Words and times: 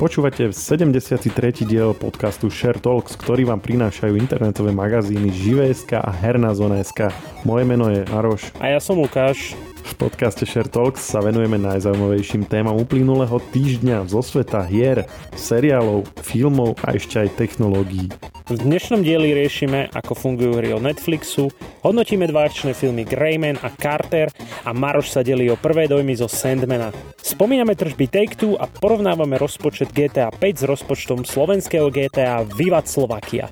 Počúvate 0.00 0.48
73. 0.48 1.28
diel 1.68 1.92
podcastu 1.92 2.48
Share 2.48 2.80
Talks, 2.80 3.20
ktorý 3.20 3.52
vám 3.52 3.60
prinášajú 3.60 4.16
internetové 4.16 4.72
magazíny 4.72 5.28
Živé.sk 5.28 6.00
a 6.00 6.08
Herná 6.08 6.56
zona.sk. 6.56 7.12
Moje 7.44 7.68
meno 7.68 7.92
je 7.92 8.08
Maroš. 8.08 8.48
A 8.64 8.72
ja 8.72 8.80
som 8.80 8.96
Lukáš. 8.96 9.52
V 9.80 9.92
podcaste 9.96 10.44
Share 10.44 10.68
Talks 10.68 11.00
sa 11.00 11.24
venujeme 11.24 11.56
najzaujímavejším 11.56 12.44
témam 12.44 12.76
uplynulého 12.76 13.40
týždňa 13.50 14.04
zo 14.08 14.20
sveta 14.20 14.60
hier, 14.64 15.08
seriálov, 15.32 16.04
filmov 16.20 16.76
a 16.84 16.92
ešte 16.92 17.24
aj 17.24 17.40
technológií. 17.40 18.12
V 18.50 18.58
dnešnom 18.58 19.00
dieli 19.06 19.30
riešime, 19.30 19.88
ako 19.94 20.12
fungujú 20.18 20.58
hry 20.58 20.74
od 20.74 20.82
Netflixu, 20.82 21.54
hodnotíme 21.86 22.26
dva 22.26 22.50
akčné 22.50 22.74
filmy 22.74 23.06
Greyman 23.06 23.62
a 23.62 23.70
Carter 23.70 24.28
a 24.66 24.74
Maroš 24.74 25.14
sa 25.14 25.22
delí 25.22 25.46
o 25.48 25.56
prvé 25.56 25.86
dojmy 25.86 26.18
zo 26.18 26.26
Sandmana. 26.26 26.90
Spomíname 27.22 27.78
tržby 27.78 28.10
Take-Two 28.10 28.58
a 28.58 28.66
porovnávame 28.66 29.38
rozpočet 29.38 29.94
GTA 29.94 30.34
5 30.34 30.60
s 30.60 30.64
rozpočtom 30.66 31.22
slovenského 31.22 31.88
GTA 31.94 32.42
Vivat 32.42 32.90
Slovakia. 32.90 33.48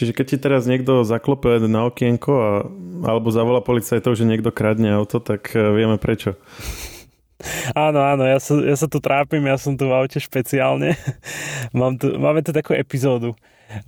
Čiže 0.00 0.16
keď 0.16 0.26
ti 0.32 0.36
teraz 0.40 0.64
niekto 0.64 1.04
zaklope 1.04 1.60
na 1.68 1.84
okienko 1.84 2.32
a, 2.32 2.52
alebo 3.04 3.28
zavolá 3.28 3.60
policajtov, 3.60 4.16
že 4.16 4.24
niekto 4.24 4.48
kradne 4.48 4.96
auto, 4.96 5.20
tak 5.20 5.52
eh, 5.52 5.60
vieme 5.76 6.00
prečo. 6.00 6.40
Áno, 7.72 8.04
áno, 8.04 8.28
ja 8.28 8.36
sa, 8.36 8.52
ja 8.60 8.76
sa 8.76 8.84
tu 8.84 9.00
trápim, 9.00 9.40
ja 9.48 9.56
som 9.56 9.72
tu 9.72 9.88
v 9.88 9.96
aute 9.96 10.20
špeciálne. 10.20 10.92
Mám 11.72 11.96
tu, 11.96 12.12
máme 12.20 12.44
tu 12.44 12.52
takú 12.52 12.76
epizódu. 12.76 13.32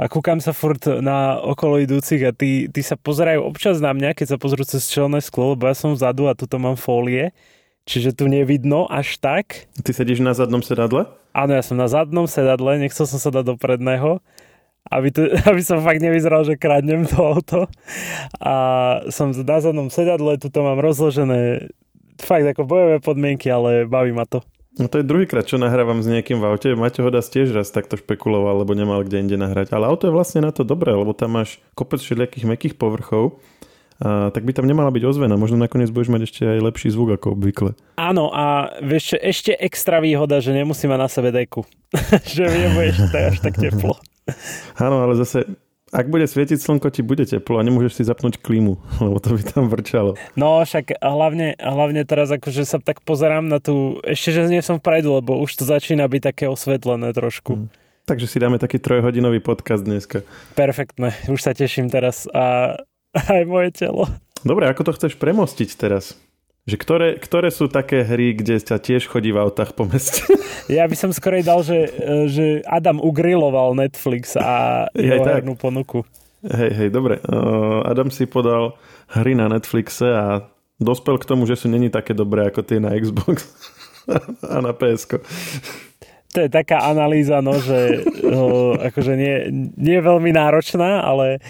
A 0.01 0.09
kúkam 0.09 0.41
sa 0.41 0.57
furt 0.57 0.81
na 0.89 1.37
okolo 1.37 1.77
idúcich 1.77 2.25
a 2.25 2.33
tí, 2.33 2.65
tí 2.73 2.81
sa 2.81 2.97
pozerajú 2.97 3.45
občas 3.45 3.77
na 3.77 3.93
mňa, 3.93 4.17
keď 4.17 4.27
sa 4.33 4.41
pozrú 4.41 4.65
cez 4.65 4.89
čelné 4.89 5.21
sklo, 5.21 5.53
lebo 5.53 5.69
ja 5.69 5.77
som 5.77 5.93
vzadu 5.93 6.33
a 6.33 6.39
tuto 6.39 6.57
mám 6.57 6.81
fólie. 6.81 7.37
Čiže 7.85 8.17
tu 8.17 8.25
nevidno 8.25 8.89
až 8.89 9.21
tak. 9.21 9.69
Ty 9.85 9.91
sedíš 9.93 10.25
na 10.25 10.33
zadnom 10.33 10.65
sedadle? 10.65 11.13
Áno, 11.37 11.53
ja 11.53 11.61
som 11.61 11.77
na 11.77 11.93
zadnom 11.93 12.25
sedadle, 12.25 12.81
nechcel 12.81 13.05
som 13.05 13.21
sa 13.21 13.29
dať 13.29 13.53
do 13.53 13.55
predného, 13.61 14.25
aby, 14.91 15.09
to, 15.15 15.31
aby 15.51 15.63
som 15.63 15.85
fakt 15.85 16.03
nevyzeral, 16.03 16.43
že 16.43 16.59
kradnem 16.59 17.07
to 17.07 17.19
auto. 17.21 17.61
A 18.43 18.55
som 19.13 19.31
na 19.31 19.59
zadnom 19.63 19.89
sedadle, 19.93 20.41
tuto 20.41 20.65
mám 20.65 20.83
rozložené 20.83 21.71
fakt 22.19 22.47
ako 22.47 22.67
bojové 22.67 22.99
podmienky, 23.03 23.51
ale 23.51 23.87
baví 23.87 24.15
ma 24.15 24.27
to. 24.27 24.43
No 24.81 24.89
to 24.89 25.05
je 25.05 25.05
druhýkrát, 25.05 25.45
čo 25.45 25.61
nahrávam 25.61 26.01
s 26.01 26.09
niekým 26.09 26.41
v 26.41 26.49
aute. 26.49 26.73
Maťo 26.73 27.05
Hodas 27.05 27.29
tiež 27.29 27.53
raz 27.53 27.69
takto 27.69 28.01
špekuloval, 28.01 28.65
lebo 28.65 28.73
nemal 28.73 29.05
kde 29.05 29.21
inde 29.21 29.37
nahrať. 29.37 29.69
Ale 29.77 29.85
auto 29.85 30.09
je 30.09 30.17
vlastne 30.17 30.41
na 30.41 30.49
to 30.49 30.65
dobré, 30.65 30.97
lebo 30.97 31.13
tam 31.13 31.37
máš 31.37 31.61
kopec 31.77 32.01
všelijakých 32.01 32.49
mekých 32.49 32.75
povrchov. 32.81 33.37
A, 34.01 34.33
tak 34.33 34.49
by 34.49 34.57
tam 34.57 34.65
nemala 34.65 34.89
byť 34.89 35.05
ozvena. 35.05 35.37
Možno 35.37 35.61
nakoniec 35.61 35.93
budeš 35.93 36.17
mať 36.17 36.23
ešte 36.25 36.43
aj 36.49 36.65
lepší 36.73 36.89
zvuk 36.89 37.21
ako 37.21 37.37
obvykle. 37.37 37.77
Áno 38.01 38.33
a 38.33 38.73
vieš, 38.81 39.21
ešte 39.21 39.53
extra 39.61 40.01
výhoda, 40.01 40.41
že 40.41 40.57
nemusí 40.57 40.89
mať 40.89 41.01
na 41.05 41.09
sebe 41.13 41.37
deku. 41.37 41.69
že 42.33 42.49
nebudeš 42.49 43.13
až 43.13 43.39
tak 43.45 43.61
teplo. 43.61 44.01
Áno, 44.79 45.03
ale 45.03 45.19
zase 45.19 45.47
ak 45.93 46.09
bude 46.09 46.25
svietiť 46.25 46.57
slnko, 46.57 46.89
ti 46.89 47.05
bude 47.05 47.29
teplo 47.29 47.61
a 47.61 47.67
nemôžeš 47.69 48.01
si 48.01 48.03
zapnúť 48.09 48.41
klímu, 48.41 48.81
lebo 49.05 49.21
to 49.21 49.37
by 49.37 49.43
tam 49.45 49.69
vrčalo. 49.69 50.17
No 50.41 50.65
však 50.65 50.97
hlavne, 51.05 51.53
hlavne 51.61 52.03
teraz 52.09 52.33
akože 52.33 52.65
sa 52.65 52.81
tak 52.81 53.05
pozerám 53.05 53.45
na 53.45 53.61
tú, 53.61 54.01
ešte 54.01 54.33
že 54.33 54.49
nie 54.49 54.65
som 54.65 54.81
v 54.81 54.89
Prajdu, 54.89 55.21
lebo 55.21 55.37
už 55.37 55.53
to 55.61 55.65
začína 55.69 56.09
byť 56.09 56.23
také 56.33 56.45
osvetlené 56.49 57.13
trošku. 57.13 57.61
Mm. 57.61 57.69
Takže 58.03 58.27
si 58.27 58.43
dáme 58.43 58.59
taký 58.59 58.83
trojhodinový 58.83 59.39
podcast 59.39 59.87
dneska. 59.87 60.27
Perfektné, 60.59 61.15
už 61.31 61.39
sa 61.39 61.53
teším 61.55 61.93
teraz 61.93 62.25
a 62.33 62.75
aj 63.37 63.45
moje 63.45 63.71
telo. 63.77 64.09
Dobre, 64.43 64.67
ako 64.67 64.89
to 64.89 64.97
chceš 64.97 65.15
premostiť 65.21 65.71
teraz? 65.77 66.17
Že 66.63 66.77
ktoré, 66.79 67.09
ktoré 67.19 67.51
sú 67.51 67.67
také 67.67 68.07
hry, 68.07 68.39
kde 68.39 68.63
sa 68.63 68.79
tiež 68.79 69.11
chodí 69.11 69.35
v 69.35 69.43
autách 69.43 69.75
po 69.75 69.83
meste? 69.87 70.23
Ja 70.71 70.87
by 70.87 70.95
som 70.95 71.11
skorej 71.11 71.43
dal, 71.43 71.67
že, 71.67 71.91
že 72.31 72.63
Adam 72.71 73.03
ugriloval 73.03 73.75
Netflix 73.75 74.39
a 74.39 74.87
jeho 74.95 75.27
hernú 75.27 75.59
ponuku. 75.59 76.07
Hej, 76.47 76.71
hej, 76.79 76.89
dobre. 76.95 77.19
Uh, 77.27 77.83
Adam 77.83 78.07
si 78.15 78.31
podal 78.31 78.79
hry 79.11 79.35
na 79.35 79.51
Netflixe 79.51 80.07
a 80.07 80.47
dospel 80.79 81.19
k 81.19 81.27
tomu, 81.27 81.51
že 81.51 81.59
sú 81.59 81.67
není 81.67 81.91
také 81.91 82.15
dobré 82.15 82.47
ako 82.47 82.63
tie 82.63 82.79
na 82.79 82.95
Xbox 82.95 83.43
a 84.55 84.63
na 84.63 84.71
PSK 84.71 85.19
to 86.33 86.49
je 86.49 86.51
taká 86.51 86.89
analýza, 86.89 87.45
no, 87.45 87.61
že 87.61 88.03
no, 88.35 88.73
akože 88.81 89.13
nie, 89.15 89.35
nie 89.77 90.01
je 90.01 90.09
veľmi 90.09 90.33
náročná, 90.33 91.05
ale 91.05 91.45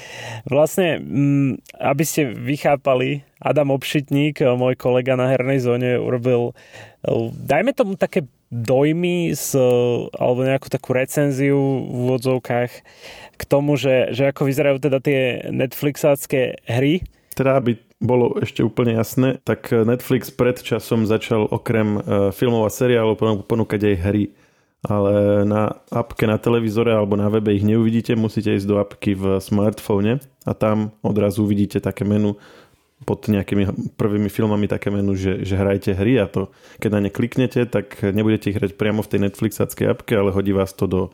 vlastne, 0.44 0.98
m, 0.98 1.06
mm, 1.06 1.50
aby 1.78 2.04
ste 2.04 2.34
vychápali, 2.34 3.22
Adam 3.38 3.74
Obšitník, 3.74 4.42
môj 4.42 4.78
kolega 4.78 5.18
na 5.18 5.30
hernej 5.30 5.62
zóne, 5.62 5.98
urobil, 5.98 6.54
dajme 7.34 7.74
tomu 7.74 7.98
také 7.98 8.26
dojmy 8.52 9.34
z, 9.34 9.58
alebo 10.14 10.46
nejakú 10.46 10.68
takú 10.70 10.94
recenziu 10.94 11.58
v 11.58 11.96
úvodzovkách 12.06 12.72
k 13.34 13.42
tomu, 13.48 13.74
že, 13.74 14.12
že 14.14 14.30
ako 14.30 14.46
vyzerajú 14.46 14.78
teda 14.78 14.98
tie 15.02 15.50
Netflixácké 15.50 16.62
hry. 16.68 17.02
Teda, 17.32 17.58
aby 17.58 17.80
bolo 17.98 18.36
ešte 18.38 18.60
úplne 18.60 18.94
jasné, 18.98 19.40
tak 19.42 19.72
Netflix 19.72 20.28
pred 20.28 20.60
časom 20.60 21.08
začal 21.08 21.48
okrem 21.48 21.96
e, 21.96 22.00
filmov 22.34 22.68
a 22.68 22.70
seriálov 22.70 23.46
ponúkať 23.46 23.80
aj 23.88 23.96
hry 24.04 24.24
ale 24.82 25.46
na 25.46 25.78
apke 25.94 26.26
na 26.26 26.42
televízore 26.42 26.90
alebo 26.90 27.14
na 27.14 27.30
webe 27.30 27.54
ich 27.54 27.62
neuvidíte, 27.62 28.18
musíte 28.18 28.58
ísť 28.58 28.66
do 28.66 28.76
apky 28.82 29.14
v 29.14 29.38
smartfóne 29.38 30.18
a 30.42 30.52
tam 30.58 30.90
odrazu 31.06 31.46
uvidíte 31.46 31.78
také 31.78 32.02
menu 32.02 32.34
pod 33.02 33.26
nejakými 33.26 33.94
prvými 33.98 34.30
filmami 34.30 34.70
také 34.70 34.90
menu, 34.90 35.14
že, 35.18 35.42
že 35.42 35.58
hrajte 35.58 35.94
hry 35.94 36.22
a 36.22 36.26
to, 36.30 36.54
keď 36.78 36.90
na 36.94 37.00
ne 37.06 37.10
kliknete, 37.10 37.66
tak 37.66 37.98
nebudete 38.02 38.50
ich 38.50 38.58
hrať 38.58 38.78
priamo 38.78 39.02
v 39.02 39.10
tej 39.10 39.20
Netflixackej 39.26 39.86
apke, 39.90 40.14
ale 40.14 40.34
hodí 40.34 40.54
vás 40.54 40.70
to 40.74 40.86
do 40.86 41.02
e, 41.06 41.10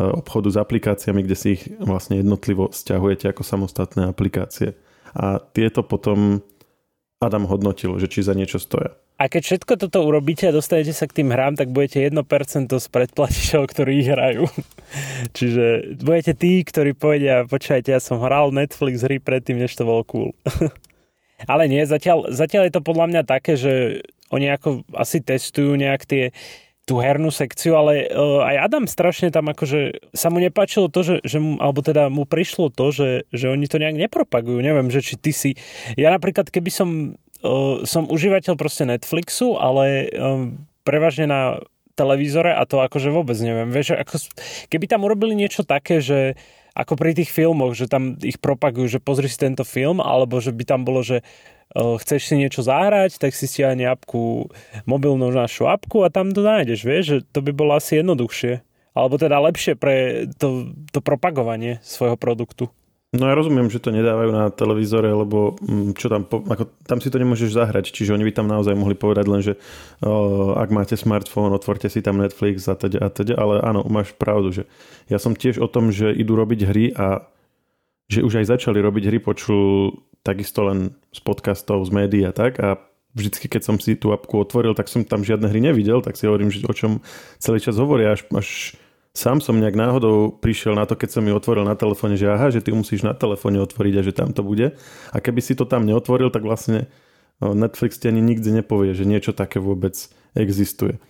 obchodu 0.00 0.48
s 0.48 0.56
aplikáciami, 0.56 1.20
kde 1.24 1.36
si 1.36 1.48
ich 1.60 1.62
vlastne 1.80 2.20
jednotlivo 2.20 2.72
stiahujete 2.72 3.28
ako 3.28 3.44
samostatné 3.44 4.08
aplikácie. 4.08 4.76
A 5.12 5.40
tieto 5.40 5.84
potom 5.84 6.40
Adam 7.20 7.44
hodnotil, 7.44 7.96
že 8.00 8.08
či 8.08 8.24
za 8.24 8.32
niečo 8.32 8.60
stoja. 8.60 8.96
A 9.18 9.26
keď 9.26 9.42
všetko 9.42 9.72
toto 9.82 10.06
urobíte 10.06 10.46
a 10.46 10.54
dostanete 10.54 10.94
sa 10.94 11.10
k 11.10 11.20
tým 11.20 11.34
hrám, 11.34 11.58
tak 11.58 11.74
budete 11.74 12.06
1% 12.06 12.70
z 12.70 12.86
predplatiteľov, 12.86 13.66
ktorí 13.66 13.92
ich 13.98 14.10
hrajú. 14.14 14.46
Čiže 15.36 15.98
budete 15.98 16.38
tí, 16.38 16.62
ktorí 16.62 16.94
povedia, 16.94 17.42
počkajte, 17.42 17.90
ja 17.90 17.98
som 17.98 18.22
hral 18.22 18.54
Netflix 18.54 19.02
hry 19.02 19.18
predtým, 19.18 19.58
než 19.58 19.74
to 19.74 19.82
bolo 19.82 20.06
cool. 20.06 20.30
Ale 21.50 21.66
nie, 21.66 21.82
zatiaľ, 21.82 22.30
zatiaľ 22.30 22.70
je 22.70 22.74
to 22.78 22.86
podľa 22.86 23.06
mňa 23.10 23.22
také, 23.26 23.58
že 23.58 24.06
oni 24.30 24.54
ako 24.54 24.86
asi 24.94 25.18
testujú 25.18 25.74
nejak 25.74 26.06
tie 26.06 26.30
tú 26.88 27.04
hernú 27.04 27.28
sekciu, 27.28 27.76
ale 27.76 28.08
uh, 28.08 28.40
aj 28.48 28.64
Adam 28.64 28.88
strašne 28.88 29.28
tam 29.28 29.52
akože 29.52 30.08
sa 30.16 30.32
mu 30.32 30.40
nepáčilo 30.40 30.88
to, 30.88 31.04
že, 31.04 31.14
že 31.20 31.36
mu, 31.36 31.60
alebo 31.60 31.84
teda 31.84 32.08
mu 32.08 32.24
prišlo 32.24 32.72
to, 32.72 32.88
že, 32.88 33.28
že 33.28 33.52
oni 33.52 33.68
to 33.68 33.76
nejak 33.76 34.08
nepropagujú. 34.08 34.56
Neviem, 34.64 34.88
že 34.88 35.04
či 35.04 35.20
ty 35.20 35.36
si... 35.36 35.52
Ja 36.00 36.08
napríklad, 36.16 36.48
keby 36.48 36.72
som 36.72 37.20
som 37.84 38.08
užívateľ 38.08 38.54
proste 38.58 38.84
Netflixu, 38.84 39.56
ale 39.56 40.10
um, 40.12 40.66
prevažne 40.82 41.28
na 41.28 41.40
televízore 41.98 42.54
a 42.54 42.62
to 42.62 42.78
akože 42.78 43.10
vôbec 43.10 43.34
neviem. 43.42 43.74
Vieš, 43.74 43.98
ako, 43.98 44.16
keby 44.70 44.86
tam 44.86 45.02
urobili 45.02 45.34
niečo 45.34 45.66
také, 45.66 45.98
že 45.98 46.38
ako 46.78 46.94
pri 46.94 47.10
tých 47.18 47.34
filmoch, 47.34 47.74
že 47.74 47.90
tam 47.90 48.14
ich 48.22 48.38
propagujú, 48.38 48.86
že 48.86 49.02
pozri 49.02 49.26
si 49.26 49.34
tento 49.34 49.66
film, 49.66 49.98
alebo 49.98 50.38
že 50.38 50.54
by 50.54 50.62
tam 50.62 50.86
bolo, 50.86 51.02
že 51.02 51.26
uh, 51.74 51.98
chceš 51.98 52.30
si 52.30 52.34
niečo 52.38 52.62
zahrať, 52.62 53.18
tak 53.18 53.34
si 53.34 53.50
stiahne 53.50 53.90
apku, 53.90 54.46
mobilnú 54.86 55.26
našu 55.34 55.66
apku 55.66 56.06
a 56.06 56.12
tam 56.14 56.30
to 56.30 56.46
nájdeš, 56.46 56.86
vieš, 56.86 57.04
že 57.10 57.18
to 57.34 57.42
by 57.42 57.50
bolo 57.50 57.74
asi 57.74 57.98
jednoduchšie. 57.98 58.62
Alebo 58.94 59.14
teda 59.14 59.38
lepšie 59.38 59.78
pre 59.78 60.26
to, 60.42 60.74
to 60.90 60.98
propagovanie 60.98 61.78
svojho 61.86 62.18
produktu. 62.18 62.70
No 63.08 63.24
ja 63.24 63.32
rozumiem, 63.32 63.72
že 63.72 63.80
to 63.80 63.88
nedávajú 63.88 64.30
na 64.36 64.52
televízore, 64.52 65.08
lebo 65.08 65.56
mm, 65.64 65.96
čo 65.96 66.12
tam, 66.12 66.28
ako, 66.28 66.68
tam 66.84 67.00
si 67.00 67.08
to 67.08 67.16
nemôžeš 67.16 67.56
zahrať, 67.56 67.88
čiže 67.88 68.12
oni 68.12 68.28
by 68.28 68.32
tam 68.36 68.44
naozaj 68.52 68.76
mohli 68.76 68.92
povedať 68.92 69.26
len, 69.32 69.40
že 69.40 69.56
o, 70.04 70.52
ak 70.52 70.68
máte 70.68 70.92
smartfón, 70.92 71.56
otvorte 71.56 71.88
si 71.88 72.04
tam 72.04 72.20
Netflix 72.20 72.68
a 72.68 72.76
teda 72.76 73.00
a 73.00 73.08
teda, 73.08 73.40
ale 73.40 73.64
áno, 73.64 73.80
máš 73.88 74.12
pravdu, 74.12 74.52
že 74.52 74.62
ja 75.08 75.16
som 75.16 75.32
tiež 75.32 75.56
o 75.56 75.72
tom, 75.72 75.88
že 75.88 76.12
idú 76.12 76.36
robiť 76.36 76.60
hry 76.68 76.84
a 76.92 77.24
že 78.12 78.20
už 78.20 78.44
aj 78.44 78.60
začali 78.60 78.76
robiť 78.76 79.04
hry, 79.08 79.18
počul 79.24 79.96
takisto 80.20 80.68
len 80.68 80.92
z 81.08 81.20
podcastov, 81.24 81.88
z 81.88 81.90
médií 81.96 82.28
a 82.28 82.36
tak 82.36 82.60
a 82.60 82.76
vždycky, 83.16 83.48
keď 83.48 83.72
som 83.72 83.80
si 83.80 83.96
tú 83.96 84.12
apku 84.12 84.36
otvoril, 84.36 84.76
tak 84.76 84.92
som 84.92 85.00
tam 85.08 85.24
žiadne 85.24 85.48
hry 85.48 85.64
nevidel, 85.64 86.04
tak 86.04 86.20
si 86.20 86.28
hovorím, 86.28 86.52
že 86.52 86.60
o 86.68 86.76
čom 86.76 87.00
celý 87.40 87.56
čas 87.56 87.80
hovoria, 87.80 88.20
až, 88.20 88.28
až 88.36 88.76
sám 89.18 89.42
som 89.42 89.58
nejak 89.58 89.74
náhodou 89.74 90.30
prišiel 90.30 90.78
na 90.78 90.86
to, 90.86 90.94
keď 90.94 91.18
som 91.18 91.22
mi 91.26 91.34
otvoril 91.34 91.66
na 91.66 91.74
telefóne, 91.74 92.14
že 92.14 92.30
aha, 92.30 92.54
že 92.54 92.62
ty 92.62 92.70
musíš 92.70 93.02
na 93.02 93.18
telefóne 93.18 93.58
otvoriť 93.58 93.94
a 93.98 94.06
že 94.06 94.14
tam 94.14 94.30
to 94.30 94.46
bude. 94.46 94.78
A 95.10 95.16
keby 95.18 95.42
si 95.42 95.58
to 95.58 95.66
tam 95.66 95.82
neotvoril, 95.82 96.30
tak 96.30 96.46
vlastne 96.46 96.86
Netflix 97.42 97.98
ti 97.98 98.06
ani 98.06 98.22
nikdy 98.22 98.62
nepovie, 98.62 98.94
že 98.94 99.02
niečo 99.02 99.34
také 99.34 99.58
vôbec 99.58 99.94
existuje. 100.38 101.02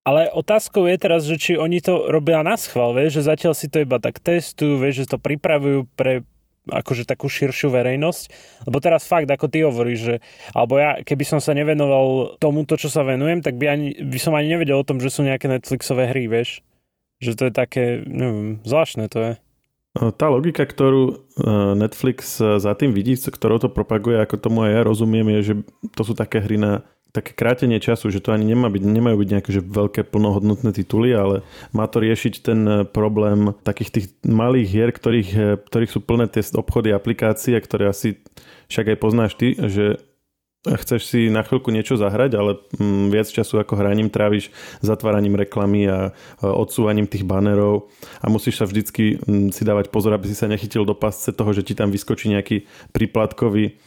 Ale 0.00 0.32
otázkou 0.32 0.88
je 0.88 0.96
teraz, 0.96 1.28
že 1.28 1.36
či 1.36 1.52
oni 1.60 1.84
to 1.84 2.08
robia 2.08 2.40
na 2.40 2.56
schvál, 2.56 2.96
vieš, 2.96 3.20
že 3.20 3.28
zatiaľ 3.28 3.52
si 3.52 3.68
to 3.68 3.84
iba 3.84 4.00
tak 4.00 4.16
testujú, 4.16 4.80
vieš, 4.80 5.04
že 5.04 5.10
to 5.12 5.18
pripravujú 5.20 5.84
pre 5.92 6.24
akože 6.68 7.04
takú 7.04 7.28
širšiu 7.28 7.68
verejnosť. 7.72 8.22
Lebo 8.68 8.80
teraz 8.80 9.04
fakt, 9.04 9.28
ako 9.28 9.46
ty 9.48 9.64
hovoríš, 9.64 10.00
že 10.00 10.14
alebo 10.56 10.80
ja, 10.80 11.00
keby 11.04 11.24
som 11.28 11.40
sa 11.40 11.52
nevenoval 11.52 12.36
tomuto, 12.40 12.80
čo 12.80 12.88
sa 12.88 13.04
venujem, 13.04 13.44
tak 13.44 13.60
by, 13.60 13.66
ani, 13.68 13.88
by 14.00 14.18
som 14.20 14.32
ani 14.32 14.56
nevedel 14.56 14.80
o 14.80 14.88
tom, 14.88 15.00
že 15.00 15.12
sú 15.12 15.20
nejaké 15.24 15.48
Netflixové 15.48 16.08
hry, 16.08 16.28
vieš. 16.28 16.64
Že 17.20 17.32
to 17.36 17.42
je 17.48 17.52
také, 17.52 17.84
neviem, 18.08 18.64
zvláštne 18.64 19.06
to 19.12 19.18
je. 19.20 19.32
Tá 19.90 20.30
logika, 20.30 20.62
ktorú 20.62 21.02
e, 21.10 21.14
Netflix 21.74 22.38
e, 22.38 22.62
za 22.62 22.78
tým 22.78 22.94
vidí, 22.94 23.18
ktorou 23.18 23.58
to 23.58 23.66
propaguje, 23.66 24.22
ako 24.22 24.38
tomu 24.38 24.62
aj 24.62 24.70
ja 24.70 24.82
rozumiem, 24.86 25.26
je, 25.34 25.40
že 25.42 25.54
to 25.98 26.02
sú 26.06 26.14
také 26.14 26.38
hry 26.38 26.62
na 26.62 26.86
také 27.10 27.34
krátenie 27.34 27.82
času, 27.82 28.06
že 28.06 28.22
to 28.22 28.30
ani 28.30 28.46
nemá 28.46 28.70
byť, 28.70 28.86
nemajú 28.86 29.18
byť 29.18 29.28
nejaké 29.34 29.50
že 29.50 29.66
veľké 29.66 30.06
plnohodnotné 30.14 30.70
tituly, 30.70 31.10
ale 31.10 31.42
má 31.74 31.90
to 31.90 32.06
riešiť 32.06 32.34
ten 32.38 32.60
e, 32.62 32.74
problém 32.86 33.50
takých 33.66 33.90
tých 33.90 34.06
malých 34.22 34.66
hier, 34.70 34.90
ktorých, 34.94 35.30
ktorých 35.66 35.90
sú 35.90 35.98
plné 36.06 36.30
tie 36.30 36.46
obchody, 36.54 36.94
aplikácie, 36.94 37.58
ktoré 37.58 37.90
asi 37.90 38.22
však 38.70 38.94
aj 38.94 38.98
poznáš 39.02 39.34
ty, 39.34 39.58
že 39.58 39.98
chceš 40.60 41.08
si 41.08 41.20
na 41.32 41.40
chvíľku 41.40 41.72
niečo 41.72 41.96
zahrať, 41.96 42.36
ale 42.36 42.60
mm, 42.76 43.08
viac 43.08 43.32
času 43.32 43.64
ako 43.64 43.80
hraním 43.80 44.12
tráviš 44.12 44.52
zatváraním 44.84 45.40
reklamy 45.40 45.88
a 45.88 46.12
odsúvaním 46.44 47.08
tých 47.08 47.24
banerov 47.24 47.88
a 48.20 48.28
musíš 48.28 48.60
sa 48.60 48.68
vždycky 48.68 49.16
mm, 49.24 49.56
si 49.56 49.62
dávať 49.64 49.88
pozor, 49.88 50.12
aby 50.12 50.28
si 50.28 50.36
sa 50.36 50.52
nechytil 50.52 50.84
do 50.84 50.92
pasce 50.92 51.32
toho, 51.32 51.50
že 51.56 51.64
ti 51.64 51.72
tam 51.72 51.88
vyskočí 51.88 52.28
nejaký 52.28 52.68
príplatkový 52.92 53.80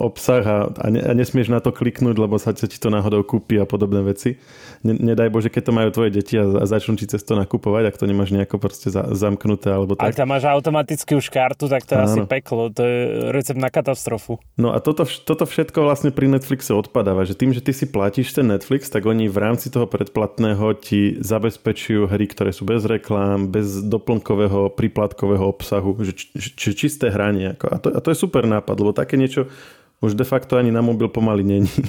obsah 0.00 0.42
a, 0.44 0.58
a, 0.68 0.86
ne, 0.90 1.00
a 1.00 1.12
nesmieš 1.12 1.48
na 1.52 1.60
to 1.60 1.74
kliknúť, 1.74 2.16
lebo 2.16 2.36
sa 2.36 2.52
ti 2.54 2.66
to 2.66 2.88
náhodou 2.88 3.24
kúpi 3.26 3.58
a 3.58 3.66
podobné 3.66 4.02
veci. 4.04 4.36
Ne, 4.82 4.98
nedaj 4.98 5.28
Bože, 5.30 5.48
keď 5.48 5.62
to 5.68 5.72
majú 5.72 5.88
tvoje 5.94 6.10
deti 6.14 6.34
a, 6.38 6.44
a 6.44 6.64
začnú 6.66 6.98
ti 6.98 7.06
cez 7.06 7.22
to 7.22 7.38
nakupovať, 7.38 7.92
ak 7.92 7.96
to 7.98 8.04
nemáš 8.06 8.34
nejako 8.34 8.58
proste 8.58 8.90
za, 8.90 9.12
zamknuté 9.14 9.70
alebo 9.70 9.94
tak. 9.94 10.12
Ak 10.12 10.18
tam 10.18 10.30
máš 10.30 10.44
automaticky 10.48 11.14
už 11.14 11.30
kartu, 11.30 11.70
tak 11.70 11.86
to 11.86 11.96
je 11.96 12.00
asi 12.02 12.20
peklo. 12.26 12.68
To 12.74 12.82
je 12.82 12.98
recept 13.32 13.60
na 13.60 13.70
katastrofu. 13.70 14.42
No 14.58 14.74
a 14.74 14.82
toto, 14.82 15.06
toto 15.06 15.46
všetko 15.46 15.86
vlastne 15.86 16.10
pri 16.10 16.28
Netflixe 16.28 16.74
odpadáva, 16.74 17.24
že 17.24 17.38
tým, 17.38 17.54
že 17.54 17.62
ty 17.62 17.70
si 17.70 17.88
platíš 17.88 18.34
ten 18.34 18.48
Netflix, 18.48 18.90
tak 18.90 19.06
oni 19.06 19.30
v 19.30 19.38
rámci 19.38 19.70
toho 19.72 19.86
predplatného 19.86 20.74
ti 20.78 21.16
zabezpečujú 21.18 22.10
hry, 22.10 22.26
ktoré 22.28 22.50
sú 22.50 22.66
bez 22.66 22.84
reklám, 22.84 23.48
bez 23.48 23.82
doplnkového, 23.86 24.74
príplatkového 24.74 25.46
obsahu, 25.46 25.94
že, 26.02 26.12
či, 26.12 26.26
či 26.58 26.68
čisté 26.74 27.08
hranie. 27.08 27.54
A 27.54 27.76
to, 27.78 27.88
a 27.94 28.00
to 28.02 28.10
je 28.10 28.18
super 28.18 28.44
nápad, 28.44 28.76
lebo 28.78 28.92
také 28.92 29.14
niečo 29.14 29.48
už 30.02 30.18
de 30.18 30.26
facto 30.26 30.58
ani 30.58 30.74
na 30.74 30.82
mobil 30.82 31.08
pomaly 31.08 31.46
není. 31.46 31.70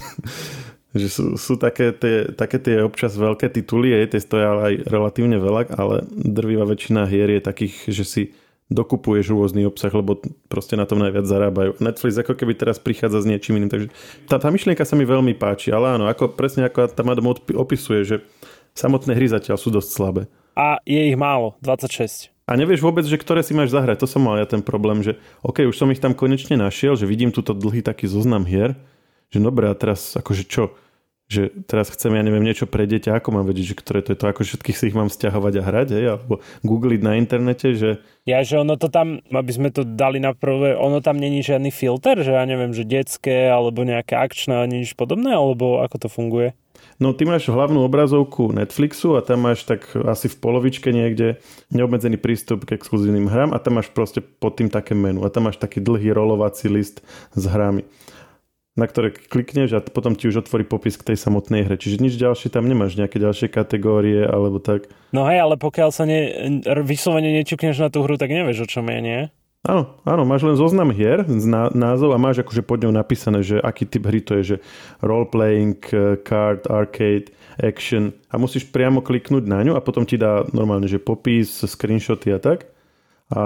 že 0.93 1.09
sú, 1.09 1.23
sú 1.41 1.57
také, 1.57 1.89
tie, 1.89 2.29
také 2.29 2.61
tie 2.61 2.85
občas 2.85 3.17
veľké 3.17 3.49
tituly, 3.49 3.97
aj 3.97 4.13
tie 4.13 4.21
stoja 4.21 4.53
aj 4.53 4.85
relatívne 4.85 5.41
veľa, 5.41 5.73
ale 5.73 6.05
drvivá 6.13 6.69
väčšina 6.69 7.09
hier 7.09 7.33
je 7.33 7.41
takých, 7.41 7.75
že 7.89 8.05
si 8.05 8.23
dokupuješ 8.69 9.33
rôzny 9.33 9.65
obsah, 9.65 9.91
lebo 9.91 10.21
proste 10.47 10.77
na 10.77 10.85
tom 10.85 11.01
najviac 11.01 11.25
zarábajú. 11.25 11.81
Netflix 11.81 12.17
ako 12.21 12.33
keby 12.37 12.53
teraz 12.57 12.77
prichádza 12.77 13.25
s 13.25 13.29
niečím 13.29 13.59
iným, 13.59 13.73
takže 13.73 13.87
tá, 14.29 14.37
tá 14.37 14.49
myšlienka 14.53 14.85
sa 14.85 14.93
mi 14.97 15.05
veľmi 15.05 15.33
páči, 15.37 15.73
ale 15.73 15.97
áno, 15.97 16.05
ako, 16.09 16.33
presne 16.33 16.69
ako 16.69 16.89
tam 16.93 17.09
Adam 17.09 17.33
opisuje, 17.33 18.01
že 18.05 18.15
samotné 18.77 19.13
hry 19.17 19.29
zatiaľ 19.29 19.57
sú 19.57 19.69
dosť 19.73 19.89
slabé. 19.89 20.21
A 20.53 20.77
je 20.85 21.01
ich 21.09 21.17
málo, 21.17 21.57
26. 21.65 22.32
A 22.43 22.59
nevieš 22.59 22.83
vôbec, 22.83 23.07
že 23.07 23.15
ktoré 23.15 23.39
si 23.39 23.55
máš 23.55 23.71
zahrať. 23.71 24.03
To 24.03 24.07
som 24.07 24.27
mal 24.27 24.35
ja 24.35 24.43
ten 24.43 24.59
problém, 24.59 24.99
že 24.99 25.15
OK, 25.47 25.63
už 25.63 25.79
som 25.79 25.87
ich 25.95 26.03
tam 26.03 26.11
konečne 26.11 26.59
našiel, 26.59 26.99
že 26.99 27.07
vidím 27.07 27.31
túto 27.31 27.55
dlhý 27.55 27.79
taký 27.79 28.11
zoznam 28.11 28.43
hier, 28.43 28.75
že 29.31 29.39
dobre, 29.39 29.71
a 29.71 29.73
teraz 29.73 30.19
akože 30.19 30.43
čo? 30.43 30.75
Že 31.31 31.63
teraz 31.71 31.87
chcem, 31.87 32.11
ja 32.11 32.19
neviem, 32.19 32.43
niečo 32.43 32.67
pre 32.67 32.83
dieťa, 32.83 33.15
ako 33.15 33.31
mám 33.31 33.47
vedieť, 33.47 33.73
že 33.73 33.79
ktoré 33.79 33.99
to 34.03 34.11
je 34.11 34.19
to, 34.19 34.27
ako 34.27 34.43
všetkých 34.43 34.75
si 34.75 34.91
ich 34.91 34.97
mám 34.97 35.07
stiahovať 35.07 35.53
a 35.55 35.63
hrať, 35.63 35.87
hej? 35.95 36.05
alebo 36.19 36.43
googliť 36.67 36.99
na 36.99 37.15
internete, 37.15 37.79
že... 37.79 38.03
Ja, 38.27 38.43
že 38.43 38.59
ono 38.59 38.75
to 38.75 38.91
tam, 38.91 39.23
aby 39.31 39.51
sme 39.55 39.71
to 39.71 39.87
dali 39.87 40.19
na 40.19 40.35
prvé, 40.35 40.75
ono 40.75 40.99
tam 40.99 41.15
není 41.15 41.39
žiadny 41.39 41.71
filter, 41.71 42.19
že 42.27 42.35
ja 42.35 42.43
neviem, 42.43 42.75
že 42.75 42.83
detské, 42.83 43.47
alebo 43.47 43.87
nejaké 43.87 44.19
akčné, 44.19 44.67
nič 44.67 44.99
podobné, 44.99 45.31
alebo 45.31 45.79
ako 45.79 45.95
to 45.95 46.09
funguje? 46.11 46.51
No 47.01 47.11
ty 47.11 47.25
máš 47.25 47.49
hlavnú 47.49 47.83
obrazovku 47.83 48.53
Netflixu 48.53 49.17
a 49.17 49.25
tam 49.25 49.49
máš 49.49 49.65
tak 49.65 49.91
asi 49.95 50.29
v 50.29 50.39
polovičke 50.39 50.93
niekde 50.93 51.41
neobmedzený 51.73 52.21
prístup 52.21 52.63
k 52.63 52.77
exkluzívnym 52.77 53.27
hrám 53.27 53.51
a 53.51 53.59
tam 53.59 53.81
máš 53.81 53.89
proste 53.91 54.21
pod 54.21 54.55
tým 54.61 54.69
také 54.69 54.93
menu 54.93 55.25
a 55.25 55.33
tam 55.33 55.49
máš 55.49 55.57
taký 55.57 55.81
dlhý 55.81 56.13
rolovací 56.13 56.69
list 56.69 57.01
s 57.33 57.43
hrami 57.49 57.83
na 58.73 58.89
ktoré 58.89 59.13
klikneš 59.13 59.77
a 59.77 59.79
potom 59.85 60.17
ti 60.17 60.25
už 60.25 60.45
otvorí 60.45 60.65
popis 60.65 60.97
k 60.97 61.13
tej 61.13 61.17
samotnej 61.21 61.69
hre. 61.69 61.77
Čiže 61.77 62.01
nič 62.01 62.17
ďalšie 62.17 62.49
tam 62.49 62.65
nemáš, 62.65 62.97
nejaké 62.97 63.21
ďalšie 63.21 63.53
kategórie 63.53 64.25
alebo 64.25 64.57
tak. 64.57 64.89
No 65.13 65.29
hej, 65.29 65.45
ale 65.45 65.61
pokiaľ 65.61 65.89
sa 65.93 66.09
ne, 66.09 66.33
vyslovene 66.81 67.29
nečukneš 67.37 67.77
na 67.77 67.93
tú 67.93 68.01
hru, 68.01 68.17
tak 68.17 68.33
nevieš, 68.33 68.65
o 68.65 68.67
čom 68.69 68.89
je, 68.89 68.99
nie? 68.99 69.19
Áno, 69.63 69.95
áno, 70.03 70.27
máš 70.27 70.43
len 70.43 70.59
zoznam 70.59 70.91
hier, 70.91 71.23
názov 71.71 72.11
a 72.11 72.19
máš 72.19 72.43
akože 72.43 72.67
pod 72.67 72.83
ňou 72.83 72.91
napísané, 72.91 73.47
že 73.47 73.63
aký 73.63 73.87
typ 73.87 74.03
hry 74.11 74.19
to 74.19 74.35
je, 74.43 74.43
že 74.43 74.55
role-playing, 74.99 75.79
eh, 75.95 76.19
card, 76.19 76.67
arcade, 76.67 77.31
action 77.55 78.11
a 78.27 78.35
musíš 78.35 78.67
priamo 78.67 78.99
kliknúť 78.99 79.47
na 79.47 79.63
ňu 79.63 79.79
a 79.79 79.85
potom 79.85 80.03
ti 80.03 80.19
dá 80.19 80.43
normálne, 80.51 80.91
že 80.91 80.99
popis, 80.99 81.63
screenshoty 81.63 82.35
a 82.35 82.43
tak 82.43 82.67
a 83.31 83.45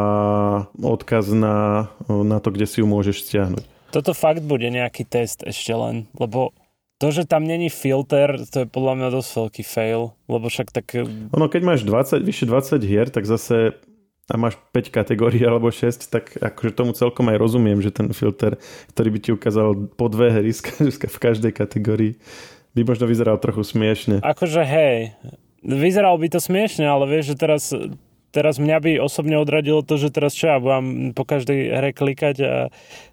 odkaz 0.73 1.37
na, 1.37 1.87
na 2.09 2.41
to, 2.41 2.49
kde 2.49 2.65
si 2.65 2.81
ju 2.81 2.89
môžeš 2.89 3.21
stiahnuť. 3.21 3.93
Toto 3.93 4.17
fakt 4.17 4.41
bude 4.41 4.67
nejaký 4.73 5.05
test 5.05 5.45
ešte 5.45 5.71
len, 5.77 6.09
lebo 6.17 6.49
to, 6.97 7.13
že 7.13 7.29
tam 7.29 7.45
není 7.45 7.69
filter, 7.69 8.41
to 8.49 8.65
je 8.65 8.67
podľa 8.67 8.93
mňa 8.97 9.07
dosť 9.13 9.29
veľký 9.37 9.63
fail, 9.69 10.17
lebo 10.25 10.49
však 10.49 10.73
tak... 10.73 10.97
Ono, 11.29 11.45
keď 11.45 11.61
máš 11.61 11.85
20, 11.85 12.25
vyše 12.25 12.49
20 12.49 12.81
hier, 12.81 13.05
tak 13.13 13.29
zase 13.29 13.77
a 14.27 14.35
máš 14.35 14.59
5 14.75 14.91
kategórií 14.91 15.39
alebo 15.47 15.71
6, 15.71 16.11
tak 16.11 16.35
akože 16.35 16.75
tomu 16.75 16.91
celkom 16.91 17.31
aj 17.31 17.39
rozumiem, 17.39 17.79
že 17.79 17.95
ten 17.95 18.11
filter, 18.11 18.59
ktorý 18.91 19.09
by 19.15 19.19
ti 19.23 19.29
ukázal 19.31 19.87
po 19.95 20.11
dve 20.11 20.35
hry 20.35 20.51
v 21.07 21.17
každej 21.17 21.55
kategórii, 21.55 22.19
by 22.75 22.83
možno 22.83 23.07
vyzeral 23.07 23.39
trochu 23.39 23.63
smiešne. 23.63 24.19
Akože 24.21 24.61
hej, 24.67 25.15
vyzeral 25.63 26.19
by 26.19 26.27
to 26.27 26.39
smiešne, 26.43 26.83
ale 26.83 27.07
vieš, 27.07 27.33
že 27.33 27.35
teraz 27.39 27.63
teraz 28.37 28.61
mňa 28.61 28.77
by 28.77 28.91
osobne 29.01 29.41
odradilo 29.41 29.81
to, 29.81 29.97
že 29.97 30.13
teraz 30.13 30.37
čo 30.37 30.53
ja 30.53 30.61
budem 30.61 31.17
po 31.17 31.25
každej 31.25 31.73
hre 31.73 31.89
klikať 31.89 32.35
a 32.45 32.53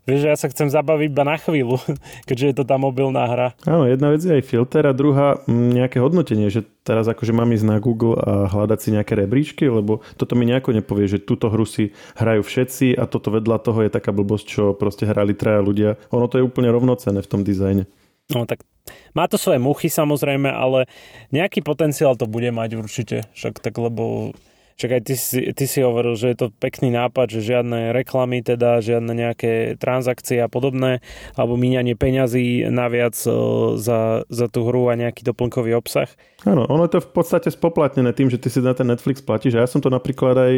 vieš, 0.04 0.20
že 0.20 0.28
ja 0.28 0.36
sa 0.36 0.52
chcem 0.52 0.68
zabaviť 0.68 1.08
iba 1.08 1.24
na 1.24 1.40
chvíľu, 1.40 1.80
keďže 2.28 2.46
je 2.52 2.54
to 2.60 2.64
tá 2.68 2.76
mobilná 2.76 3.24
hra. 3.24 3.48
Áno, 3.64 3.88
jedna 3.88 4.12
vec 4.12 4.20
je 4.20 4.36
aj 4.36 4.44
filter 4.44 4.84
a 4.84 4.92
druhá 4.92 5.40
nejaké 5.48 5.96
hodnotenie, 5.96 6.52
že 6.52 6.68
teraz 6.84 7.08
akože 7.08 7.32
mám 7.32 7.48
ísť 7.56 7.64
na 7.64 7.80
Google 7.80 8.20
a 8.20 8.52
hľadať 8.52 8.78
si 8.84 8.88
nejaké 8.92 9.16
rebríčky, 9.16 9.64
lebo 9.64 10.04
toto 10.20 10.36
mi 10.36 10.44
nejako 10.44 10.76
nepovie, 10.76 11.08
že 11.08 11.24
túto 11.24 11.48
hru 11.48 11.64
si 11.64 11.96
hrajú 12.20 12.44
všetci 12.44 13.00
a 13.00 13.08
toto 13.08 13.32
vedľa 13.32 13.56
toho 13.64 13.80
je 13.80 13.88
taká 13.88 14.12
blbosť, 14.12 14.44
čo 14.44 14.62
proste 14.76 15.08
hrali 15.08 15.32
traja 15.32 15.64
ľudia. 15.64 15.96
Ono 16.12 16.28
to 16.28 16.36
je 16.36 16.44
úplne 16.44 16.68
rovnocené 16.68 17.24
v 17.24 17.30
tom 17.32 17.40
dizajne. 17.40 17.88
No 18.32 18.44
tak 18.44 18.64
má 19.12 19.28
to 19.28 19.36
svoje 19.36 19.60
muchy 19.60 19.92
samozrejme, 19.92 20.48
ale 20.48 20.88
nejaký 21.32 21.60
potenciál 21.60 22.16
to 22.16 22.28
bude 22.28 22.48
mať 22.52 22.70
určite. 22.76 23.16
Však 23.36 23.60
tak, 23.60 23.76
lebo 23.76 24.32
však 24.74 24.90
aj 24.90 25.02
ty 25.06 25.14
ty 25.54 25.64
si 25.70 25.78
hovoril, 25.80 26.18
že 26.18 26.34
je 26.34 26.36
to 26.36 26.46
pekný 26.50 26.90
nápad, 26.90 27.30
že 27.30 27.54
žiadne 27.54 27.94
reklamy, 27.94 28.42
teda 28.42 28.82
žiadne 28.82 29.12
nejaké 29.14 29.78
transakcie 29.78 30.42
a 30.42 30.50
podobné, 30.50 30.98
alebo 31.38 31.54
míňanie 31.54 31.94
peňazí 31.94 32.66
naviac 32.68 33.14
e, 33.22 33.30
za, 33.78 34.26
za 34.26 34.46
tú 34.50 34.66
hru 34.66 34.90
a 34.90 34.98
nejaký 34.98 35.22
doplnkový 35.22 35.78
obsah. 35.78 36.10
Áno, 36.42 36.66
ono 36.66 36.84
je 36.90 36.98
to 36.98 37.06
v 37.06 37.10
podstate 37.14 37.48
spoplatnené 37.54 38.10
tým, 38.12 38.28
že 38.28 38.42
ty 38.42 38.50
si 38.50 38.58
na 38.60 38.74
ten 38.74 38.90
Netflix 38.90 39.22
platíš 39.22 39.56
a 39.56 39.62
ja 39.64 39.68
som 39.70 39.78
to 39.78 39.88
napríklad 39.88 40.36
aj 40.36 40.54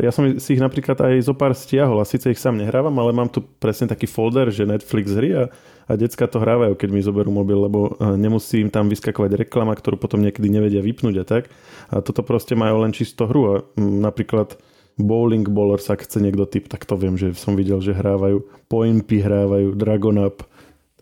ja 0.00 0.10
som 0.14 0.22
si 0.38 0.54
ich 0.54 0.62
napríklad 0.62 0.96
aj 1.02 1.26
zo 1.26 1.34
pár 1.34 1.52
stiahol 1.52 1.98
a 1.98 2.06
síce 2.06 2.30
ich 2.30 2.38
sám 2.38 2.56
nehrávam, 2.56 2.94
ale 3.02 3.10
mám 3.10 3.26
tu 3.26 3.42
presne 3.42 3.90
taký 3.90 4.06
folder, 4.06 4.54
že 4.54 4.64
Netflix 4.64 5.12
hry 5.12 5.34
a, 5.34 5.44
a 5.90 5.92
decka 5.98 6.30
to 6.30 6.38
hrávajú, 6.38 6.78
keď 6.78 6.88
mi 6.94 7.02
zoberú 7.02 7.34
mobil, 7.34 7.58
lebo 7.58 7.92
uh, 7.98 8.14
nemusí 8.14 8.62
im 8.62 8.70
tam 8.70 8.86
vyskakovať 8.86 9.42
reklama, 9.42 9.74
ktorú 9.74 9.98
potom 9.98 10.22
niekedy 10.22 10.46
nevedia 10.46 10.78
vypnúť 10.78 11.16
a 11.20 11.24
tak. 11.26 11.50
A 11.90 11.98
toto 12.00 12.22
proste 12.22 12.54
majú 12.54 12.86
len 12.86 12.94
čisto 12.94 13.26
hru 13.26 13.42
a 13.50 13.54
um, 13.76 14.00
napríklad 14.00 14.56
Bowling 14.94 15.50
Ballers, 15.50 15.90
ak 15.90 16.06
chce 16.06 16.22
niekto 16.22 16.46
typ, 16.46 16.70
tak 16.70 16.86
to 16.86 16.94
viem, 16.94 17.18
že 17.18 17.34
som 17.34 17.58
videl, 17.58 17.82
že 17.82 17.96
hrávajú. 17.98 18.46
Poimpy 18.70 19.20
hrávajú, 19.20 19.74
Dragon 19.74 20.22
Up. 20.22 20.46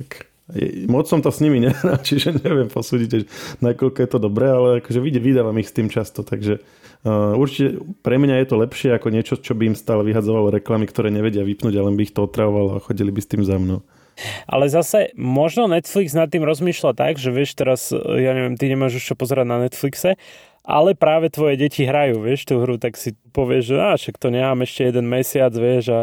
Tak 0.00 0.30
moc 0.90 1.06
som 1.06 1.22
to 1.22 1.30
s 1.30 1.42
nimi 1.42 1.62
nehral, 1.64 1.98
čiže 2.00 2.40
neviem 2.42 2.66
posúdiť, 2.66 3.28
nakoľko 3.62 3.98
je 4.00 4.08
to 4.10 4.18
dobré, 4.18 4.50
ale 4.50 4.68
akože 4.82 4.98
vydávam 4.98 5.54
ich 5.60 5.70
s 5.70 5.76
tým 5.76 5.86
často, 5.86 6.26
takže 6.26 6.62
určite 7.04 7.80
pre 8.04 8.20
mňa 8.20 8.44
je 8.44 8.46
to 8.48 8.56
lepšie 8.60 8.90
ako 8.92 9.08
niečo, 9.08 9.34
čo 9.40 9.56
by 9.56 9.72
im 9.72 9.76
stále 9.78 10.04
vyhadzovalo 10.04 10.52
reklamy, 10.52 10.84
ktoré 10.84 11.08
nevedia 11.08 11.44
vypnúť, 11.46 11.74
ale 11.80 11.96
by 11.96 12.02
ich 12.04 12.14
to 12.14 12.24
otravovalo 12.24 12.76
a 12.76 12.84
chodili 12.84 13.08
by 13.08 13.20
s 13.20 13.30
tým 13.30 13.42
za 13.44 13.56
mnou. 13.56 13.80
Ale 14.44 14.68
zase 14.68 15.16
možno 15.16 15.64
Netflix 15.64 16.12
nad 16.12 16.28
tým 16.28 16.44
rozmýšľa 16.44 16.92
tak, 16.92 17.16
že 17.16 17.32
vieš 17.32 17.56
teraz, 17.56 17.88
ja 17.96 18.36
neviem, 18.36 18.52
ty 18.60 18.68
nemáš 18.68 19.00
už 19.00 19.04
čo 19.12 19.14
pozerať 19.16 19.48
na 19.48 19.64
Netflixe, 19.64 20.20
ale 20.60 20.92
práve 20.92 21.32
tvoje 21.32 21.56
deti 21.56 21.88
hrajú, 21.88 22.20
vieš, 22.20 22.44
tú 22.44 22.60
hru, 22.60 22.76
tak 22.76 23.00
si 23.00 23.16
povieš, 23.32 23.64
že 23.64 23.76
á, 23.80 23.96
však 23.96 24.20
to 24.20 24.28
nechám 24.28 24.60
ešte 24.60 24.92
jeden 24.92 25.08
mesiac, 25.08 25.52
vieš, 25.56 25.84
a 25.88 26.00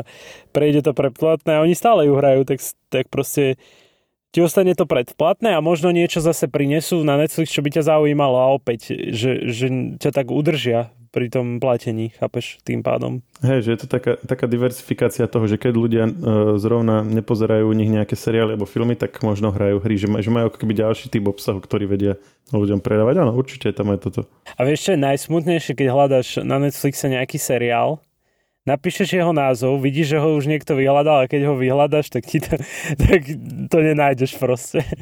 prejde 0.49 0.81
to 0.81 0.97
preplatné 0.97 1.61
a 1.61 1.63
oni 1.63 1.77
stále 1.77 2.09
ju 2.09 2.17
hrajú, 2.17 2.41
tak, 2.41 2.57
tak 2.89 3.05
proste 3.13 3.61
ti 4.31 4.43
ostane 4.43 4.75
to 4.75 4.85
predplatné 4.85 5.55
a 5.55 5.63
možno 5.63 5.89
niečo 5.89 6.19
zase 6.19 6.51
prinesú 6.51 7.01
na 7.01 7.15
Netflix, 7.15 7.51
čo 7.51 7.63
by 7.63 7.69
ťa 7.79 7.83
zaujímalo 7.95 8.37
a 8.37 8.47
opäť, 8.53 8.93
že, 9.11 9.47
že 9.47 9.67
ťa 9.97 10.11
tak 10.11 10.27
udržia 10.29 10.91
pri 11.17 11.33
tom 11.33 11.57
platení, 11.57 12.13
chápeš, 12.13 12.61
tým 12.61 12.85
pádom. 12.85 13.25
Hej, 13.41 13.65
že 13.65 13.69
je 13.73 13.79
to 13.81 13.87
taká, 13.89 14.21
taká 14.21 14.45
diversifikácia 14.45 15.25
toho, 15.25 15.49
že 15.49 15.57
keď 15.57 15.73
ľudia 15.73 16.03
uh, 16.05 16.13
zrovna 16.61 17.01
nepozerajú 17.01 17.65
u 17.65 17.73
nich 17.73 17.89
nejaké 17.89 18.13
seriály 18.13 18.53
alebo 18.53 18.69
filmy, 18.69 18.93
tak 18.93 19.17
možno 19.25 19.49
hrajú 19.49 19.81
hry, 19.81 19.97
že, 19.97 20.05
že 20.05 20.29
majú 20.29 20.53
ako 20.53 20.61
keby 20.61 20.77
ďalší 20.77 21.09
typ 21.09 21.25
obsahu, 21.25 21.57
ktorý 21.57 21.89
vedia 21.89 22.13
ľuďom 22.53 22.83
predávať. 22.83 23.23
Áno, 23.23 23.33
určite 23.33 23.73
tam 23.73 23.97
aj 23.97 23.99
toto. 24.05 24.21
A 24.55 24.61
vieš, 24.61 24.85
čo 24.85 24.93
je 24.93 25.03
najsmutnejšie, 25.03 25.73
keď 25.73 25.87
hľadaš 25.89 26.27
na 26.45 26.61
Netflixe 26.61 27.09
nejaký 27.09 27.41
seriál 27.41 27.97
napíšeš 28.67 29.15
jeho 29.15 29.31
názov, 29.31 29.79
vidíš, 29.79 30.13
že 30.13 30.17
ho 30.19 30.35
už 30.35 30.51
niekto 30.51 30.75
vyhľadal 30.75 31.23
a 31.23 31.29
keď 31.31 31.47
ho 31.47 31.55
vyhľadaš, 31.55 32.11
tak, 32.11 32.27
ti 32.27 32.43
to, 32.43 32.59
tak 33.07 33.23
to 33.71 33.77
nenájdeš 33.79 34.35
proste. 34.35 34.83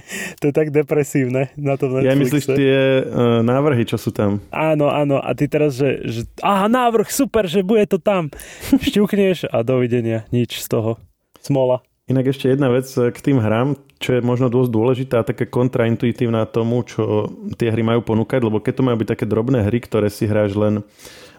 To 0.43 0.51
je 0.51 0.53
tak 0.53 0.69
depresívne 0.69 1.49
na 1.55 1.79
tom 1.79 1.95
Netflixe. 1.95 2.11
Ja 2.11 2.15
myslíš 2.19 2.45
tie 2.53 2.77
uh, 3.01 3.39
návrhy, 3.41 3.87
čo 3.87 3.95
sú 3.97 4.11
tam? 4.13 4.43
Áno, 4.51 4.91
áno. 4.91 5.17
A 5.17 5.31
ty 5.33 5.47
teraz, 5.49 5.79
že, 5.79 6.03
že 6.05 6.21
aha, 6.43 6.67
návrh, 6.67 7.07
super, 7.09 7.47
že 7.49 7.65
bude 7.65 7.87
to 7.87 7.97
tam. 7.97 8.29
Šťukneš 8.85 9.49
a 9.49 9.63
dovidenia. 9.65 10.27
Nič 10.29 10.61
z 10.61 10.67
toho. 10.69 11.01
Smola. 11.41 11.81
Inak 12.05 12.29
ešte 12.29 12.53
jedna 12.53 12.69
vec 12.69 12.85
k 12.85 13.17
tým 13.17 13.41
hrám, 13.41 13.81
čo 13.97 14.13
je 14.13 14.21
možno 14.21 14.45
dosť 14.45 14.69
dôležitá 14.69 15.15
a 15.23 15.27
také 15.27 15.49
kontraintuitívna 15.49 16.45
tomu, 16.45 16.85
čo 16.85 17.33
tie 17.57 17.73
hry 17.73 17.81
majú 17.81 18.05
ponúkať, 18.05 18.45
lebo 18.45 18.61
keď 18.61 18.73
to 18.77 18.85
majú 18.85 19.01
byť 19.01 19.09
také 19.09 19.25
drobné 19.25 19.65
hry, 19.65 19.81
ktoré 19.81 20.13
si 20.13 20.29
hráš 20.29 20.53
len 20.53 20.85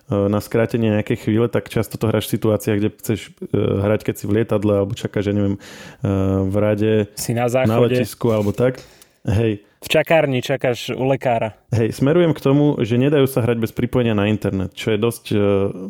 na 0.06 0.38
skrátenie 0.38 0.94
nejakej 0.94 1.26
chvíle, 1.26 1.46
tak 1.50 1.66
často 1.66 1.98
to 1.98 2.06
hráš 2.06 2.30
v 2.30 2.34
situáciách, 2.38 2.78
kde 2.78 2.90
chceš 3.02 3.20
eh, 3.30 3.58
hrať, 3.58 4.00
keď 4.06 4.14
si 4.14 4.24
v 4.30 4.34
lietadle 4.42 4.72
alebo 4.78 4.94
čakáš, 4.94 5.30
ja 5.30 5.34
neviem, 5.34 5.56
eh, 5.58 6.08
v 6.46 6.56
rade, 6.56 6.92
si 7.18 7.34
na, 7.34 7.50
záchode. 7.50 7.74
na 7.74 7.78
letisku 7.82 8.30
alebo 8.30 8.54
tak. 8.54 8.78
Hej. 9.26 9.66
V 9.82 9.88
čakárni 9.90 10.38
čakáš 10.38 10.94
u 10.94 11.02
lekára. 11.02 11.58
Hej, 11.74 11.98
smerujem 11.98 12.30
k 12.30 12.40
tomu, 12.42 12.78
že 12.82 12.94
nedajú 12.94 13.26
sa 13.26 13.42
hrať 13.42 13.58
bez 13.58 13.70
pripojenia 13.74 14.14
na 14.14 14.30
internet, 14.30 14.74
čo 14.74 14.94
je 14.94 14.98
dosť 14.98 15.24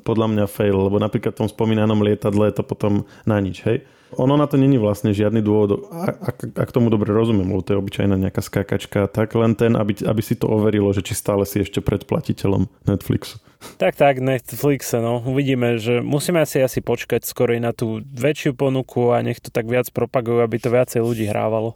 podľa 0.05 0.27
mňa 0.33 0.45
fail, 0.49 0.89
lebo 0.89 0.97
napríklad 0.97 1.37
v 1.37 1.41
tom 1.45 1.49
spomínanom 1.49 2.01
lietadle 2.01 2.49
je 2.49 2.57
to 2.57 2.65
potom 2.65 3.05
na 3.29 3.37
nič, 3.41 3.65
hej. 3.69 3.85
Ono 4.15 4.39
na 4.39 4.47
to 4.47 4.55
není 4.55 4.79
vlastne 4.79 5.11
žiadny 5.11 5.43
dôvod, 5.43 5.91
ak, 5.91 6.55
ak 6.55 6.71
tomu 6.71 6.95
dobre 6.95 7.11
rozumiem, 7.11 7.51
lebo 7.51 7.67
to 7.67 7.75
je 7.75 7.81
obyčajná 7.83 8.15
nejaká 8.15 8.39
skákačka, 8.39 9.11
tak 9.11 9.35
len 9.35 9.59
ten, 9.59 9.75
aby, 9.75 9.99
aby 10.07 10.23
si 10.23 10.39
to 10.39 10.47
overilo, 10.47 10.95
že 10.95 11.03
či 11.03 11.19
stále 11.19 11.43
si 11.43 11.59
ešte 11.59 11.83
predplatiteľom 11.83 12.71
Netflixu. 12.87 13.43
Tak, 13.83 13.99
tak, 13.99 14.23
Netflixe, 14.23 15.03
no. 15.03 15.19
Uvidíme, 15.27 15.83
že 15.83 15.99
musíme 15.99 16.39
asi 16.39 16.63
asi 16.63 16.79
počkať 16.79 17.27
skôr 17.27 17.59
na 17.59 17.75
tú 17.75 17.99
väčšiu 18.05 18.55
ponuku 18.55 19.11
a 19.11 19.19
nech 19.27 19.43
to 19.43 19.51
tak 19.51 19.67
viac 19.67 19.91
propagujú, 19.91 20.39
aby 20.39 20.57
to 20.63 20.71
viacej 20.71 21.03
ľudí 21.03 21.27
hrávalo. 21.27 21.75